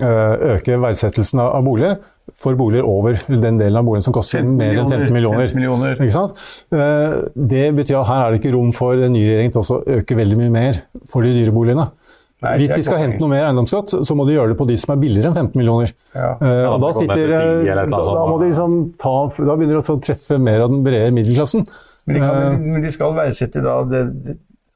eh, 0.08 0.54
øke 0.56 0.80
verdsettelsen 0.88 1.44
av, 1.44 1.58
av 1.60 1.68
boliger 1.68 2.00
for 2.36 2.58
boliger 2.60 2.84
over 2.88 3.16
den 3.28 3.60
delen 3.60 3.80
av 3.80 3.86
boligen 3.88 4.04
som 4.04 4.16
koster 4.16 4.42
15 4.42 4.58
mer 4.60 4.82
enn 4.82 4.92
15 4.92 5.14
millioner. 5.16 5.46
15 5.48 5.60
millioner. 5.62 6.02
Ikke 6.02 6.16
sant? 6.16 6.42
Eh, 6.76 7.16
det 7.54 7.70
betyr 7.78 8.02
at 8.02 8.10
her 8.10 8.26
er 8.26 8.36
det 8.36 8.42
ikke 8.42 8.56
rom 8.58 8.74
for 8.76 9.00
en 9.00 9.16
ny 9.16 9.24
regjering 9.28 9.54
til 9.56 9.64
å 9.64 9.80
øke 10.00 10.18
veldig 10.20 10.38
mye 10.42 10.54
mer 10.54 10.82
for 11.08 11.26
de 11.26 11.32
dyre 11.38 11.56
boligene. 11.56 11.88
Nei, 12.46 12.52
Hvis 12.62 12.70
de 12.76 12.84
skal 12.86 13.00
hente 13.02 13.18
noe 13.18 13.32
mer 13.32 13.48
eiendomsskatt, 13.48 13.96
så 14.06 14.14
må 14.14 14.28
de 14.28 14.36
gjøre 14.36 14.52
det 14.52 14.58
på 14.60 14.68
de 14.70 14.76
som 14.78 14.92
er 14.94 15.00
billigere 15.02 15.32
enn 15.32 15.38
15 15.40 15.58
millioner. 15.58 15.94
Ja. 16.14 16.36
Ja, 16.38 16.76
da, 16.78 16.92
sitter, 16.94 17.16
til 17.18 17.32
10 17.34 17.38
eh, 17.38 17.72
eller 17.74 17.90
da, 17.90 18.02
da 18.14 18.26
må 18.30 18.36
de 18.44 18.50
liksom 18.52 18.76
ta, 19.02 19.14
da 19.40 19.56
begynner 19.58 19.80
de 19.80 19.96
å 19.96 19.98
treffe 20.06 20.38
mer 20.38 20.68
av 20.68 20.70
den 20.70 20.84
brede 20.86 21.16
middelklassen. 21.16 21.66
Men 22.06 22.14
de, 22.20 22.22
kan, 22.22 22.44
Eh, 22.44 22.60
men 22.76 22.86
de 22.86 22.92
skal 22.94 23.16
verdsette 23.18 23.64
da 23.66 23.80
det, 23.90 24.04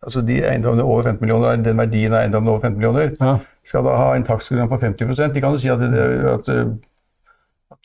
altså 0.02 0.24
de 0.26 0.40
eiendommene 0.42 0.88
over 0.88 1.12
15 1.12 1.22
millioner, 1.22 1.62
den 1.62 1.78
verdien 1.78 2.16
av 2.16 2.24
eiendommene 2.24 2.56
over 2.56 2.66
15 2.66 2.80
millioner, 2.80 3.14
Ja. 3.22 3.36
skal 3.70 3.86
da 3.86 3.98
ha 4.00 4.16
en 4.16 4.26
takstgrunn 4.26 4.72
på 4.72 4.82
50 4.82 5.34
De 5.36 5.44
kan 5.46 5.54
jo 5.54 5.62
si 5.62 5.70
at, 5.70 5.86
det, 5.86 6.08
at 6.34 6.50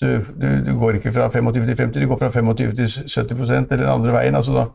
du, 0.03 0.09
du, 0.37 0.49
du 0.67 0.73
går 0.81 0.99
ikke 1.01 1.13
fra 1.15 1.29
25 1.33 1.63
til 1.71 1.77
50, 1.79 2.01
du 2.03 2.09
går 2.11 2.19
fra 2.21 2.31
25 2.35 2.75
til 2.77 2.91
70% 3.09 3.71
eller 3.73 3.85
den 3.85 3.93
andre 3.95 4.13
veien. 4.19 4.35
altså 4.37 4.53
da 4.59 4.67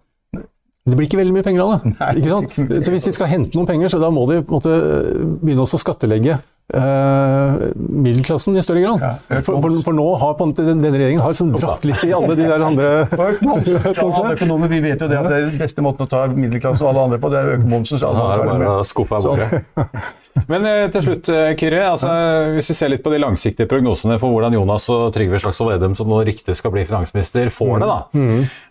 Det 0.89 0.95
blir 0.97 1.05
ikke 1.05 1.19
veldig 1.21 1.35
mye 1.35 1.45
penger 1.45 1.61
av 1.61 1.73
det. 1.75 1.91
Nei, 1.99 2.13
ikke 2.21 2.31
sant? 2.31 2.55
ikke. 2.57 2.79
Så 2.87 2.93
hvis 2.95 3.05
de 3.05 3.13
skal 3.19 3.29
hente 3.29 3.53
noen 3.57 3.67
penger, 3.69 3.91
så 3.93 3.99
da 4.01 4.09
må 4.09 4.23
de 4.31 4.39
på 4.41 4.55
måte 4.57 4.73
begynne 5.43 5.61
også 5.61 5.77
å 5.77 5.81
skattelegge 5.83 6.39
eh, 6.73 7.59
middelklassen 7.77 8.57
i 8.57 8.63
større 8.65 8.81
grad. 8.87 9.03
Ja, 9.05 9.41
for, 9.45 9.59
for, 9.61 9.77
for 9.85 9.93
nå 9.97 10.07
har 10.23 10.33
måte 10.39 10.65
den- 10.65 10.81
denne 10.81 10.95
regjeringen 10.97 11.21
har 11.21 11.35
liksom 11.35 11.51
dratt 11.53 11.85
litt 11.85 12.01
i 12.07 12.13
alle 12.17 12.33
de 12.39 12.47
der 12.49 12.65
andre 12.65 12.89
Alle 14.07 14.33
økonomer 14.33 14.71
vi 14.73 14.81
vet 14.87 15.05
jo 15.05 15.11
det 15.11 15.19
at 15.21 15.29
det 15.29 15.37
er 15.37 15.45
den 15.51 15.61
beste 15.61 15.85
måten 15.85 16.07
å 16.07 16.09
ta 16.09 16.23
middelklassen 16.33 16.87
og 16.87 16.95
alle 16.95 17.05
andre 17.11 17.21
på, 17.21 17.29
det 17.33 17.43
er 17.43 17.51
å 17.51 17.55
øke 17.59 17.69
momsen. 17.75 18.01
så 18.01 18.09
alle 18.09 18.25
er 18.25 18.41
det 18.41 18.49
er 18.49 18.65
bare 18.65 18.73
å 18.81 18.89
skuffe 18.89 19.21
av 19.21 19.29
bordet. 19.29 19.61
Men 20.47 20.65
eh, 20.67 20.85
til 20.93 21.03
slutt, 21.05 21.29
eh, 21.33 21.51
Kyrre. 21.59 21.81
Altså, 21.91 22.11
hvis 22.55 22.71
vi 22.71 22.75
ser 22.77 22.91
litt 22.93 23.03
på 23.03 23.11
de 23.13 23.19
langsiktige 23.21 23.69
prognosene 23.71 24.17
for 24.21 24.33
hvordan 24.33 24.55
Jonas 24.55 24.87
og 24.93 25.09
Trygve 25.15 25.39
Slagsvold 25.41 25.73
Vedum, 25.75 25.95
som 25.97 26.09
nå 26.11 26.21
ryktes 26.27 26.61
skal 26.61 26.73
bli 26.75 26.85
finansminister, 26.89 27.51
får 27.53 27.83
det, 27.83 27.89
da. 27.91 27.99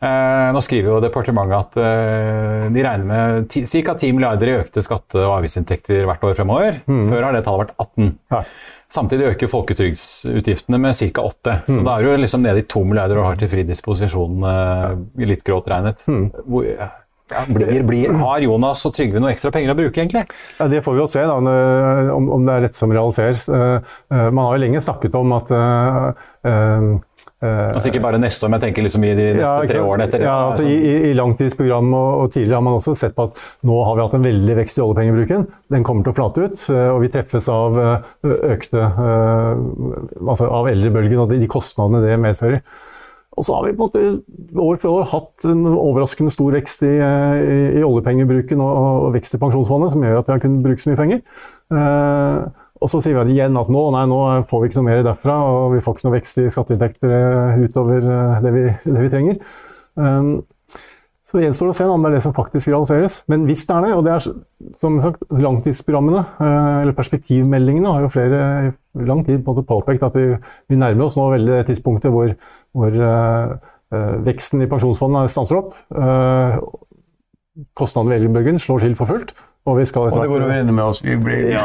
Eh, 0.09 0.49
nå 0.57 0.65
skriver 0.65 0.95
jo 0.95 0.99
departementet 1.05 1.57
at 1.61 1.81
eh, 1.85 2.67
de 2.75 2.85
regner 2.87 3.07
med 3.11 3.49
ca. 3.53 3.95
10 3.95 4.13
milliarder 4.17 4.53
i 4.53 4.59
økte 4.63 4.85
skatte- 4.87 5.23
og 5.25 5.39
avgiftsinntekter 5.39 6.05
hvert 6.09 6.29
år 6.31 6.37
fremover. 6.39 6.83
Før 6.89 7.27
har 7.29 7.37
det 7.37 7.45
tallet 7.47 7.67
vært 7.67 7.75
18. 7.87 8.13
Ja. 8.35 8.45
Samtidig 8.91 9.29
øker 9.37 9.47
folketrygdsutgiftene 9.47 10.81
med 10.83 10.97
ca. 10.99 11.23
8. 11.23 11.53
Så 11.69 11.83
da 11.87 11.93
er 12.01 12.03
du 12.09 12.17
liksom 12.25 12.43
nede 12.43 12.65
i 12.65 12.67
2 12.67 12.83
milliarder 12.89 13.21
og 13.21 13.29
har 13.29 13.39
til 13.39 13.51
fri 13.53 13.63
disposisjon, 13.69 14.43
eh, 14.51 15.27
litt 15.31 15.45
grått 15.47 15.71
regnet. 15.71 16.03
Hvor, 16.47 16.67
ja, 16.67 16.89
blir, 17.49 17.83
blir, 17.87 18.15
har 18.21 18.45
Jonas 18.45 18.85
og 18.89 18.95
Trygve 18.97 19.23
noe 19.23 19.35
ekstra 19.35 19.53
penger 19.55 19.75
å 19.75 19.79
bruke, 19.79 19.95
egentlig? 19.99 20.25
Ja, 20.59 20.69
Det 20.71 20.83
får 20.87 20.97
vi 20.97 21.03
jo 21.03 21.11
se, 21.11 21.27
da, 21.27 21.37
om, 22.15 22.31
om 22.37 22.49
det 22.49 22.57
er 22.57 22.67
rett 22.69 22.79
som 22.79 22.93
realiseres. 22.95 23.47
Eh, 23.49 23.95
eh, 24.13 24.27
man 24.31 24.47
har 24.47 24.57
jo 24.57 24.65
lenge 24.65 24.83
snakket 24.85 25.17
om 25.19 25.37
at 25.37 25.53
uh, 25.55 26.11
eh, 26.47 26.91
eh, 27.45 27.71
Altså 27.71 27.91
Ikke 27.91 28.03
bare 28.05 28.21
neste 28.21 28.45
år, 28.45 28.53
men 28.53 28.61
jeg 28.61 28.69
tenker 28.69 28.87
liksom 28.87 29.07
i 29.07 29.13
de 29.15 29.29
neste 29.39 29.47
Ja, 29.47 29.71
tre 29.71 29.83
årene 29.85 30.09
etter 30.09 30.23
det. 30.23 30.29
Ja, 30.29 30.37
altså, 30.51 30.67
i, 30.69 30.93
i, 31.11 31.15
langtidsprogram 31.19 31.95
og, 31.95 32.11
og 32.25 32.35
tidligere 32.35 32.61
har 32.61 32.67
man 32.67 32.79
også 32.81 32.97
sett 32.99 33.17
på 33.17 33.29
at 33.29 33.41
nå 33.67 33.81
har 33.87 33.97
vi 33.97 34.05
hatt 34.07 34.19
en 34.19 34.29
veldig 34.29 34.59
vekst 34.61 34.81
i 34.81 34.85
oljepengebruken. 34.85 35.49
Den 35.75 35.87
kommer 35.87 36.07
til 36.07 36.15
å 36.15 36.19
flate 36.19 36.47
ut, 36.47 36.67
eh, 36.75 36.87
og 36.91 37.03
vi 37.05 37.13
treffes 37.15 37.51
av 37.53 37.81
eh, 37.81 38.13
økte 38.51 38.85
uh, 38.85 39.53
altså 40.27 40.49
av 40.51 40.71
eldrebølgen 40.71 41.25
og 41.25 41.33
de, 41.33 41.41
de 41.43 41.51
kostnadene 41.51 42.05
det 42.05 42.21
medfører. 42.21 42.63
Og 43.41 43.47
så 43.47 43.57
har 43.57 43.65
vi 43.65 43.73
på 43.73 43.87
en 43.87 43.89
måte 43.89 44.61
år 44.61 44.81
for 44.83 45.01
år 45.01 45.07
hatt 45.15 45.47
en 45.49 45.63
overraskende 45.71 46.33
stor 46.35 46.53
vekst 46.53 46.83
i, 46.85 46.93
eh, 47.01 47.39
i, 47.41 47.61
i 47.81 47.85
oljepengebruken 47.87 48.61
og, 48.61 48.81
og 49.07 49.15
vekst 49.15 49.39
i 49.39 49.41
pensjonsfondet, 49.41 49.95
som 49.95 50.05
gjør 50.05 50.21
at 50.21 50.29
vi 50.29 50.35
har 50.37 50.43
kunnet 50.43 50.67
bruke 50.67 50.85
så 50.85 50.93
mye 50.93 51.01
penger. 51.01 51.23
Eh, 51.73 52.67
og 52.81 52.89
så 52.89 53.01
sier 53.05 53.19
vi 53.21 53.35
igjen 53.35 53.59
at 53.61 53.73
nå, 53.73 53.83
nei, 53.93 54.07
nå 54.09 54.21
får 54.49 54.63
vi 54.63 54.71
ikke 54.71 54.81
noe 54.81 54.89
mer 54.89 55.03
derfra, 55.05 55.37
og 55.49 55.75
vi 55.75 55.83
får 55.85 55.97
ikke 55.97 56.09
noe 56.09 56.17
vekst 56.17 56.41
i 56.41 56.47
skatteinntekter 56.53 57.17
eh, 57.17 57.65
utover 57.67 58.07
eh, 58.09 58.39
det 58.45 58.55
vi, 58.55 58.65
det 58.87 59.05
vi 59.05 59.11
trenger. 59.13 59.41
Um, 60.01 60.31
så 61.21 61.37
det 61.37 61.45
gjenstår 61.45 61.71
å 61.71 61.75
se 61.77 61.87
om 61.87 62.03
det 62.03 62.11
er 62.11 62.15
det 62.17 62.23
som 62.25 62.35
faktisk 62.35 62.71
realiseres. 62.73 63.19
Men 63.31 63.45
hvis 63.49 63.67
det 63.69 63.75
er 63.77 63.85
det, 63.85 63.91
og 63.95 64.05
det 64.07 64.13
er 64.15 64.23
som 64.81 64.97
sagt, 65.05 65.25
langtidsprogrammene, 65.31 66.23
eh, 66.41 66.77
eller 66.83 66.97
perspektivmeldingene, 66.97 67.93
har 67.93 68.07
jo 68.07 68.13
flere 68.13 68.41
i 68.71 69.09
lang 69.09 69.21
tid 69.27 69.45
på 69.45 69.53
en 69.53 69.59
måte 69.59 69.69
påpekt 69.69 70.07
at 70.09 70.17
vi, 70.17 70.31
vi 70.73 70.81
nærmer 70.81 71.07
oss 71.07 71.19
nå 71.21 71.29
veldig 71.35 71.59
det 71.59 71.67
tidspunktet 71.69 72.15
hvor, 72.15 72.33
hvor 72.73 72.97
eh, 73.11 73.53
veksten 74.25 74.65
i 74.65 74.71
pensjonsfondet 74.71 75.33
stanser 75.33 75.59
opp. 75.59 75.75
Uh, 75.91 76.59
kostnadene 77.77 78.15
ved 78.15 78.21
eldrebølgen 78.21 78.61
slår 78.63 78.85
til 78.85 78.95
for 78.99 79.11
fullt. 79.11 79.33
Og 79.71 79.77
vi 79.79 79.85
skal 79.87 80.09
Og 80.09 80.17
det 80.17 80.27
går 80.31 80.43
over 80.47 80.55
ende 80.57 80.73
med 80.75 80.83
oss. 80.83 81.01
Vi, 81.05 81.15
blir, 81.23 81.45
ja, 81.53 81.63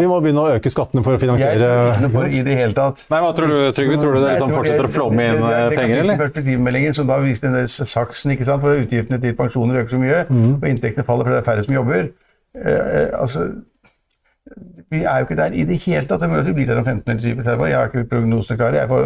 vi 0.00 0.06
må 0.08 0.16
begynne 0.24 0.44
å 0.46 0.54
øke 0.56 0.70
skattene 0.72 1.02
for 1.04 1.12
å 1.12 1.18
Jeg 1.18 1.24
finansiere 1.26 1.68
tror 1.98 2.12
på 2.14 2.22
det 2.24 2.38
i 2.38 2.42
det 2.46 2.54
hele 2.56 2.76
tatt. 2.76 3.02
Nei, 3.12 3.20
hva 3.24 3.32
tror 3.36 3.52
du, 3.52 3.56
Trygve? 3.76 3.98
Tror 4.00 4.16
du 4.16 4.20
det 4.22 4.30
liksom 4.32 4.54
fortsetter 4.56 4.88
å 4.88 4.92
flomme 4.94 5.26
inn 5.26 5.42
eh, 5.50 5.68
penger, 5.74 5.96
eller? 6.04 6.20
Perspektivmeldingen 6.22 6.96
som 6.96 7.10
da 7.10 7.18
viste 7.20 7.50
den 7.50 7.58
der 7.60 7.68
saksen, 7.92 8.32
ikke 8.32 8.48
sant, 8.48 8.64
hvor 8.64 8.78
utgiftene 8.78 9.20
til 9.22 9.36
pensjoner 9.38 9.82
øker 9.82 9.96
så 9.96 10.00
mye, 10.02 10.22
Mm. 10.30 10.54
og 10.62 10.68
inntektene 10.70 11.04
faller 11.06 11.28
fordi 11.28 11.36
det 11.36 11.42
er 11.42 11.48
færre 11.50 11.64
som 11.66 11.74
jobber. 11.76 12.08
Eh, 12.56 12.70
eh, 12.72 13.08
altså, 13.20 13.44
vi 14.90 15.02
er 15.02 15.18
jo 15.20 15.26
ikke 15.26 15.36
der 15.42 15.54
i 15.58 15.64
det 15.68 15.76
hele 15.84 16.06
tatt. 16.06 16.20
Det 16.22 16.26
er 16.26 16.32
mulig 16.32 16.44
at 16.44 16.48
vi 16.50 16.56
blir 16.60 16.66
der 16.70 16.78
om 16.80 16.84
15 16.86 17.10
eller 17.10 17.22
20 17.22 17.42
30 17.44 17.62
år. 17.62 17.68
Jeg 17.68 17.78
har 17.78 17.90
ikke 17.90 18.08
prognosene 18.14 18.58
klare, 18.60 18.78
jeg 18.78 18.84
er 18.84 18.88
på 18.88 18.98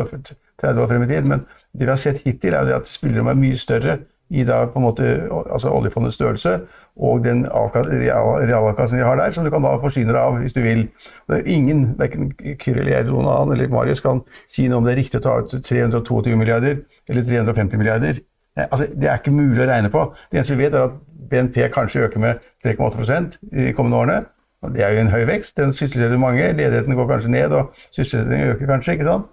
30 0.62 0.82
år 0.84 0.90
frem 0.90 1.02
i 1.06 1.10
tid. 1.10 1.28
Men 1.34 1.44
det 1.72 1.86
vi 1.86 1.90
har 1.90 2.00
sett 2.00 2.22
hittil, 2.26 2.54
er 2.54 2.60
jo 2.64 2.70
det 2.70 2.74
at 2.82 2.90
spillerom 2.90 3.30
er 3.32 3.38
mye 3.40 3.58
større 3.58 3.98
i 4.30 4.44
da 4.46 4.64
på 4.70 4.78
en 4.78 4.84
måte, 4.86 5.06
altså 5.50 5.72
oljefondets 5.74 6.14
størrelse 6.14 6.60
og 7.00 7.24
den 7.24 7.44
avka- 7.46 7.82
real- 7.86 8.44
realavkastningen 8.46 9.02
de 9.04 9.08
har 9.08 9.16
der, 9.18 9.32
som 9.32 9.44
du 9.44 9.50
kan 9.50 9.62
da 9.62 9.76
forsyne 9.82 10.12
deg 10.12 10.20
av 10.20 10.38
hvis 10.38 10.52
du 10.54 10.60
vil. 10.62 10.84
Det 11.30 11.38
er 11.40 11.50
ingen, 11.50 11.94
verken 11.98 12.32
Kyrre 12.60 12.80
eller 12.82 12.92
jeg 12.92 13.00
eller 13.06 13.12
noen 13.12 13.30
annen 13.32 13.54
eller 13.56 13.68
Marius 13.72 14.02
kan 14.04 14.20
si 14.50 14.68
noe 14.68 14.78
om 14.78 14.84
det 14.86 14.92
er 14.94 15.00
riktig 15.02 15.20
å 15.20 15.24
ta 15.26 15.36
ut 15.40 15.54
322 15.66 16.36
milliarder 16.38 16.82
eller 17.08 17.22
350 17.26 17.78
milliarder. 17.80 18.20
Nei, 18.58 18.66
Altså, 18.70 18.86
det 18.94 19.08
er 19.08 19.18
ikke 19.18 19.32
mulig 19.34 19.62
å 19.64 19.68
regne 19.70 19.90
på. 19.90 20.04
Det 20.30 20.38
eneste 20.40 20.56
vi 20.58 20.64
vet, 20.66 20.74
er 20.74 20.88
at 20.90 20.98
BNP 21.30 21.68
kanskje 21.74 22.06
øker 22.08 22.18
med 22.20 22.38
3,8 22.66 23.38
de 23.42 23.72
kommende 23.72 23.98
årene. 23.98 24.24
Og 24.62 24.74
Det 24.74 24.82
er 24.84 24.92
jo 24.92 25.00
en 25.00 25.12
høy 25.14 25.22
vekst. 25.26 25.56
Den 25.56 25.72
sysselsetter 25.72 26.18
mange. 26.20 26.52
Ledigheten 26.52 26.94
går 26.98 27.06
kanskje 27.08 27.30
ned, 27.32 27.52
og 27.56 27.70
sysselsettingen 27.94 28.50
øker 28.54 28.66
kanskje. 28.66 28.92
ikke 28.92 29.06
sant? 29.06 29.26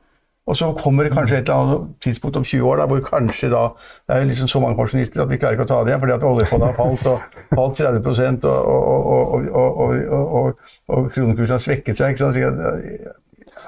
Og 0.48 0.56
så 0.56 0.70
kommer 0.80 1.04
det 1.04 1.12
kanskje 1.12 1.42
et 1.42 1.50
eller 1.50 1.64
annet 1.64 1.90
tidspunkt 2.04 2.38
om 2.40 2.46
20 2.48 2.70
år 2.70 2.80
da, 2.80 2.88
hvor 2.88 3.02
kanskje 3.04 3.50
da 3.52 3.64
Det 4.08 4.16
er 4.16 4.28
liksom 4.30 4.48
så 4.48 4.62
mange 4.64 4.78
pensjonister 4.80 5.24
at 5.24 5.32
vi 5.32 5.40
klarer 5.42 5.58
ikke 5.58 5.68
å 5.68 5.72
ta 5.74 5.82
det 5.84 5.92
igjen 5.92 6.04
fordi 6.04 6.16
at 6.16 6.24
oljefondet 6.24 6.68
har 6.70 6.78
falt 6.78 7.08
og 7.12 7.20
falt 7.52 7.82
30 7.82 8.48
og, 8.48 8.88
og, 9.12 9.50
og, 9.52 10.60
og, 10.88 11.10
kronekursen 11.12 11.58
har 11.58 11.64
svekket 11.64 12.00
seg. 12.00 12.16
ikke 12.16 12.24
sant? 12.24 13.26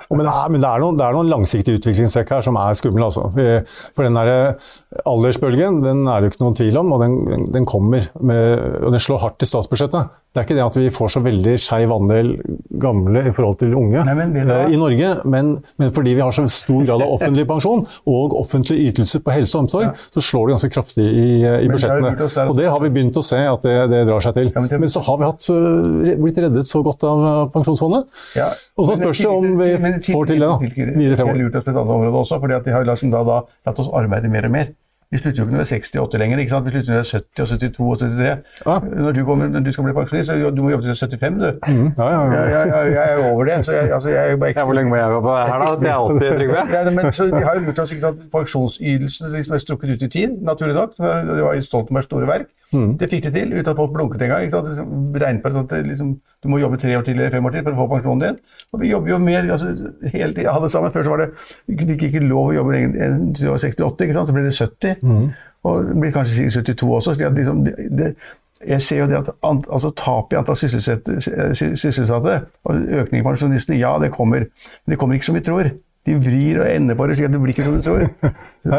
Men 0.10 0.26
det, 0.26 0.32
er, 0.34 0.50
men 0.50 0.64
det, 0.64 0.70
er 0.70 0.82
noen, 0.82 0.96
det 0.98 1.06
er 1.06 1.14
noen 1.14 1.30
langsiktige 1.30 1.78
utviklingstrekk 1.78 2.32
her 2.34 2.46
som 2.46 2.58
er 2.58 2.78
skumle. 2.78 3.06
Altså. 3.06 3.28
For 3.94 4.08
den 4.08 4.18
der 4.18 4.32
eh, 4.34 4.72
aldersbølgen 5.06 5.84
den 5.84 6.08
er 6.10 6.18
det 6.18 6.30
jo 6.30 6.34
ikke 6.34 6.46
noen 6.46 6.58
tvil 6.58 6.80
om, 6.82 6.96
og 6.96 7.04
den, 7.04 7.46
den 7.54 7.68
kommer. 7.70 8.10
Med, 8.18 8.82
og 8.82 8.96
den 8.96 9.04
slår 9.04 9.22
hardt 9.22 9.46
i 9.46 9.50
statsbudsjettet. 9.50 10.10
Det 10.30 10.42
er 10.42 10.46
ikke 10.46 10.58
det 10.60 10.62
at 10.62 10.76
vi 10.78 10.90
får 10.94 11.10
så 11.10 11.22
veldig 11.26 11.54
skeiv 11.58 11.90
andel 11.94 12.28
gamle 12.82 13.24
i 13.26 13.32
forhold 13.34 13.56
til 13.64 13.72
unge 13.74 14.04
Nei, 14.06 14.44
da... 14.46 14.60
i 14.70 14.78
Norge, 14.78 15.08
men, 15.26 15.56
men, 15.82 15.90
fordi 15.94 16.14
vi 16.20 16.22
har 16.22 16.36
så 16.36 16.44
stor 16.54 16.84
grad 16.86 17.02
av 17.02 17.16
offentlig 17.16 17.48
pensjon 17.50 17.82
og 18.10 18.36
offentlige 18.38 18.92
ytelser 18.92 19.24
på 19.26 19.34
helse 19.34 19.58
og 19.58 19.66
omsorg, 19.66 19.88
ja. 19.88 20.10
så 20.14 20.22
slår 20.28 20.46
det 20.46 20.56
ganske 20.56 20.70
kraftig 20.76 21.08
i, 21.08 21.26
eh, 21.42 21.66
i 21.66 21.72
budsjettene. 21.72 22.46
Og 22.46 22.54
det 22.60 22.70
har 22.70 22.84
vi 22.84 22.92
begynt 22.94 23.18
å 23.18 23.26
se 23.26 23.42
at 23.42 23.66
det, 23.66 23.76
det 23.90 24.04
drar 24.10 24.26
seg 24.26 24.38
til. 24.38 24.52
Ja, 24.54 24.62
men, 24.68 24.76
men, 24.86 24.94
så 24.94 25.02
har 25.10 25.18
vi 25.18 25.30
hatt, 25.32 25.50
blitt 26.22 26.42
reddet 26.46 26.70
så 26.70 26.84
godt 26.86 27.08
av 27.10 27.50
Pensjonsfondet. 27.56 28.06
Ja, 28.38 28.52
og 28.78 28.92
så 28.92 29.00
spørs 29.02 29.24
det 29.26 29.34
om 29.34 29.50
vi 29.64 29.72
får 30.06 30.30
til 30.30 30.40
det 30.40 30.48
da, 30.48 30.58
videre 30.60 31.18
fremover. 31.18 31.34
Det 31.34 31.46
lurt 31.48 31.58
oss 31.60 31.66
på 31.66 31.74
et 31.74 31.80
annet 31.80 31.96
område 31.96 32.22
også, 32.26 32.40
fordi 32.44 32.62
de 32.66 32.76
har 32.76 32.86
liksom 32.88 33.12
da, 33.16 33.24
da 33.28 33.42
latt 33.70 33.82
oss 33.84 33.92
arbeide 34.02 34.32
mer 34.32 34.48
og 34.50 34.56
mer. 34.56 34.72
Vi 35.12 35.18
slutter 35.18 35.40
jo 35.42 35.44
ikke 35.48 35.56
når 35.56 35.64
vi 35.64 35.74
er 35.74 35.80
68 35.82 36.20
lenger. 36.22 36.38
ikke 36.38 36.52
sant? 36.54 36.66
Vi 36.66 36.72
slutter 36.72 36.92
når 36.92 37.00
vi 37.00 37.02
er 37.02 37.14
70 37.18 37.42
og 37.42 37.48
72 37.48 37.80
og 37.80 37.98
73. 38.00 38.26
Ja. 38.66 38.76
Når, 39.06 39.12
du 39.18 39.22
kommer, 39.26 39.48
når, 39.48 39.64
du 39.66 39.72
skal 39.74 39.88
bli 39.88 39.94
pensjonist, 39.98 40.30
så 40.30 40.52
du 40.54 40.62
må 40.62 40.70
jobbe 40.70 40.86
til 40.86 40.96
75, 40.96 41.40
du. 41.40 41.48
Mm. 41.66 41.88
Ja, 41.98 42.10
ja, 42.14 42.20
ja. 42.34 42.44
Jeg, 42.44 42.68
jeg, 42.74 42.92
jeg, 42.94 43.08
er 43.14 43.32
over 43.32 43.44
det. 43.50 43.56
så 43.66 43.72
jeg, 43.74 43.92
altså, 43.94 44.10
jeg 44.10 44.40
bare 44.40 44.50
ikke... 44.54 44.66
Hvor 44.70 44.78
lenge 44.78 44.90
må 44.90 45.00
jeg 45.00 45.10
jobbe 45.16 45.34
her, 45.40 45.64
da? 45.64 45.72
Det 45.82 45.90
er 45.90 45.96
alltid 45.96 46.30
Trygve. 46.38 46.62
ja, 46.76 46.84
men 47.00 47.12
så 47.12 47.26
Vi 47.26 47.44
har 47.48 47.58
jo 47.58 47.66
lurt 47.66 47.80
oss 47.80 47.96
ikke 47.96 48.06
sant? 48.06 48.22
Pensjonsytelsen 48.36 49.34
liksom 49.34 49.58
er 49.58 49.66
strukket 49.66 49.96
ut 49.96 50.06
i 50.06 50.12
tid, 50.18 50.38
naturlig 50.52 50.78
nok. 50.78 50.94
Det 51.02 51.42
var 51.48 51.58
i 51.58 51.66
Stoltenbergs 51.66 52.06
store 52.12 52.30
verk. 52.30 52.54
Mm. 52.74 52.98
Det 53.02 53.10
fikk 53.10 53.24
de 53.26 53.32
til 53.34 53.54
uten 53.56 53.72
at 53.72 53.78
folk 53.78 53.94
blunket 53.94 54.24
engang. 54.26 54.50
Regnet 55.16 55.42
på 55.44 55.52
at 55.64 55.76
liksom, 55.88 56.14
du 56.44 56.50
må 56.52 56.60
jobbe 56.62 56.78
tre 56.78 56.98
år 56.98 57.06
til 57.08 57.18
eller 57.18 57.34
fem 57.34 57.46
år 57.46 57.56
til 57.56 57.64
for 57.66 57.74
å 57.74 57.80
få 57.82 57.88
pensjonen 57.96 58.26
din. 58.26 58.42
Og 58.74 58.84
vi 58.84 58.92
jobber 58.92 59.14
jo 59.14 59.22
mer 59.24 59.52
altså, 59.56 59.72
hele 60.14 60.34
tida. 60.36 60.54
Alle 60.54 60.70
sammen. 60.70 60.94
Før 60.94 61.08
så 61.08 61.16
var 61.16 61.24
det 61.24 61.30
Vi 61.66 61.88
fikk 61.94 62.10
ikke 62.10 62.26
lov 62.26 62.52
å 62.52 62.58
jobbe 62.60 62.84
enn 62.84 63.32
68, 63.36 64.06
ikke 64.06 64.18
sant? 64.18 64.30
så 64.30 64.36
ble 64.36 64.46
det 64.46 64.58
70. 64.58 65.02
Mm. 65.02 65.26
Og 65.70 65.90
blir 66.00 66.14
kanskje 66.16 66.52
72 66.54 66.92
også. 67.00 67.16
så 67.18 67.34
liksom, 67.36 67.66
det, 67.66 67.90
det, 67.98 68.14
jeg 68.68 68.82
ser 68.82 69.02
jo 69.02 69.10
det 69.10 69.18
at 69.18 69.30
altså, 69.44 69.90
Tapet 69.96 70.36
i 70.36 70.40
antall 70.40 70.58
sysselsatte 70.60 72.40
og 72.68 72.90
økning 73.02 73.22
i 73.22 73.26
pensjonistene, 73.26 73.80
ja, 73.80 73.96
det 74.02 74.12
kommer. 74.14 74.50
Men 74.84 74.94
det 74.94 75.00
kommer 75.00 75.18
ikke 75.18 75.32
som 75.32 75.40
vi 75.40 75.46
tror 75.48 75.72
de 76.08 76.16
vrir 76.16 76.62
og 76.64 76.70
ender 76.72 76.96
på 76.96 77.08
det, 77.10 77.18
slik 77.18 77.28
at 77.28 77.34
det 77.36 77.42
blir 77.44 77.54
ikke 77.54 77.66
som 77.68 77.76
du 77.76 77.84
tror. 77.86 78.06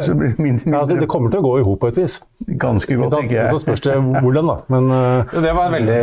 Så 0.06 0.14
blir 0.16 0.32
det, 0.32 0.38
mindre, 0.38 0.64
mindre. 0.64 0.78
Ja, 0.78 1.00
det, 1.02 1.08
kommer 1.12 1.32
til 1.32 1.42
å 1.42 1.46
gå 1.46 1.52
i 1.60 1.66
hop 1.66 1.82
på 1.82 1.90
et 1.92 2.00
vis. 2.00 2.16
Ganske 2.64 2.96
godt, 2.96 3.14
tenker 3.18 3.36
jeg. 3.36 3.52
Så 3.52 3.62
spørs 3.66 3.84
det 3.86 3.98
hvordan, 4.00 4.50
da. 4.50 4.56
Men, 4.72 4.90
uh... 4.90 5.36
Det 5.36 5.54
var 5.56 5.68
en 5.68 5.76
veldig 5.78 6.00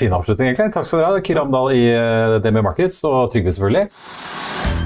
fin 0.00 0.16
avslutning, 0.16 0.50
egentlig. 0.50 0.72
Takk 0.74 0.88
skal 0.88 1.04
dere 1.04 1.14
ha. 1.18 1.24
Kiram 1.28 1.54
Dahl 1.54 1.72
i 1.76 1.86
uh, 1.92 2.62
Markets, 2.62 3.04
og 3.06 3.30
Trygve, 3.34 3.54
selvfølgelig. 3.56 4.85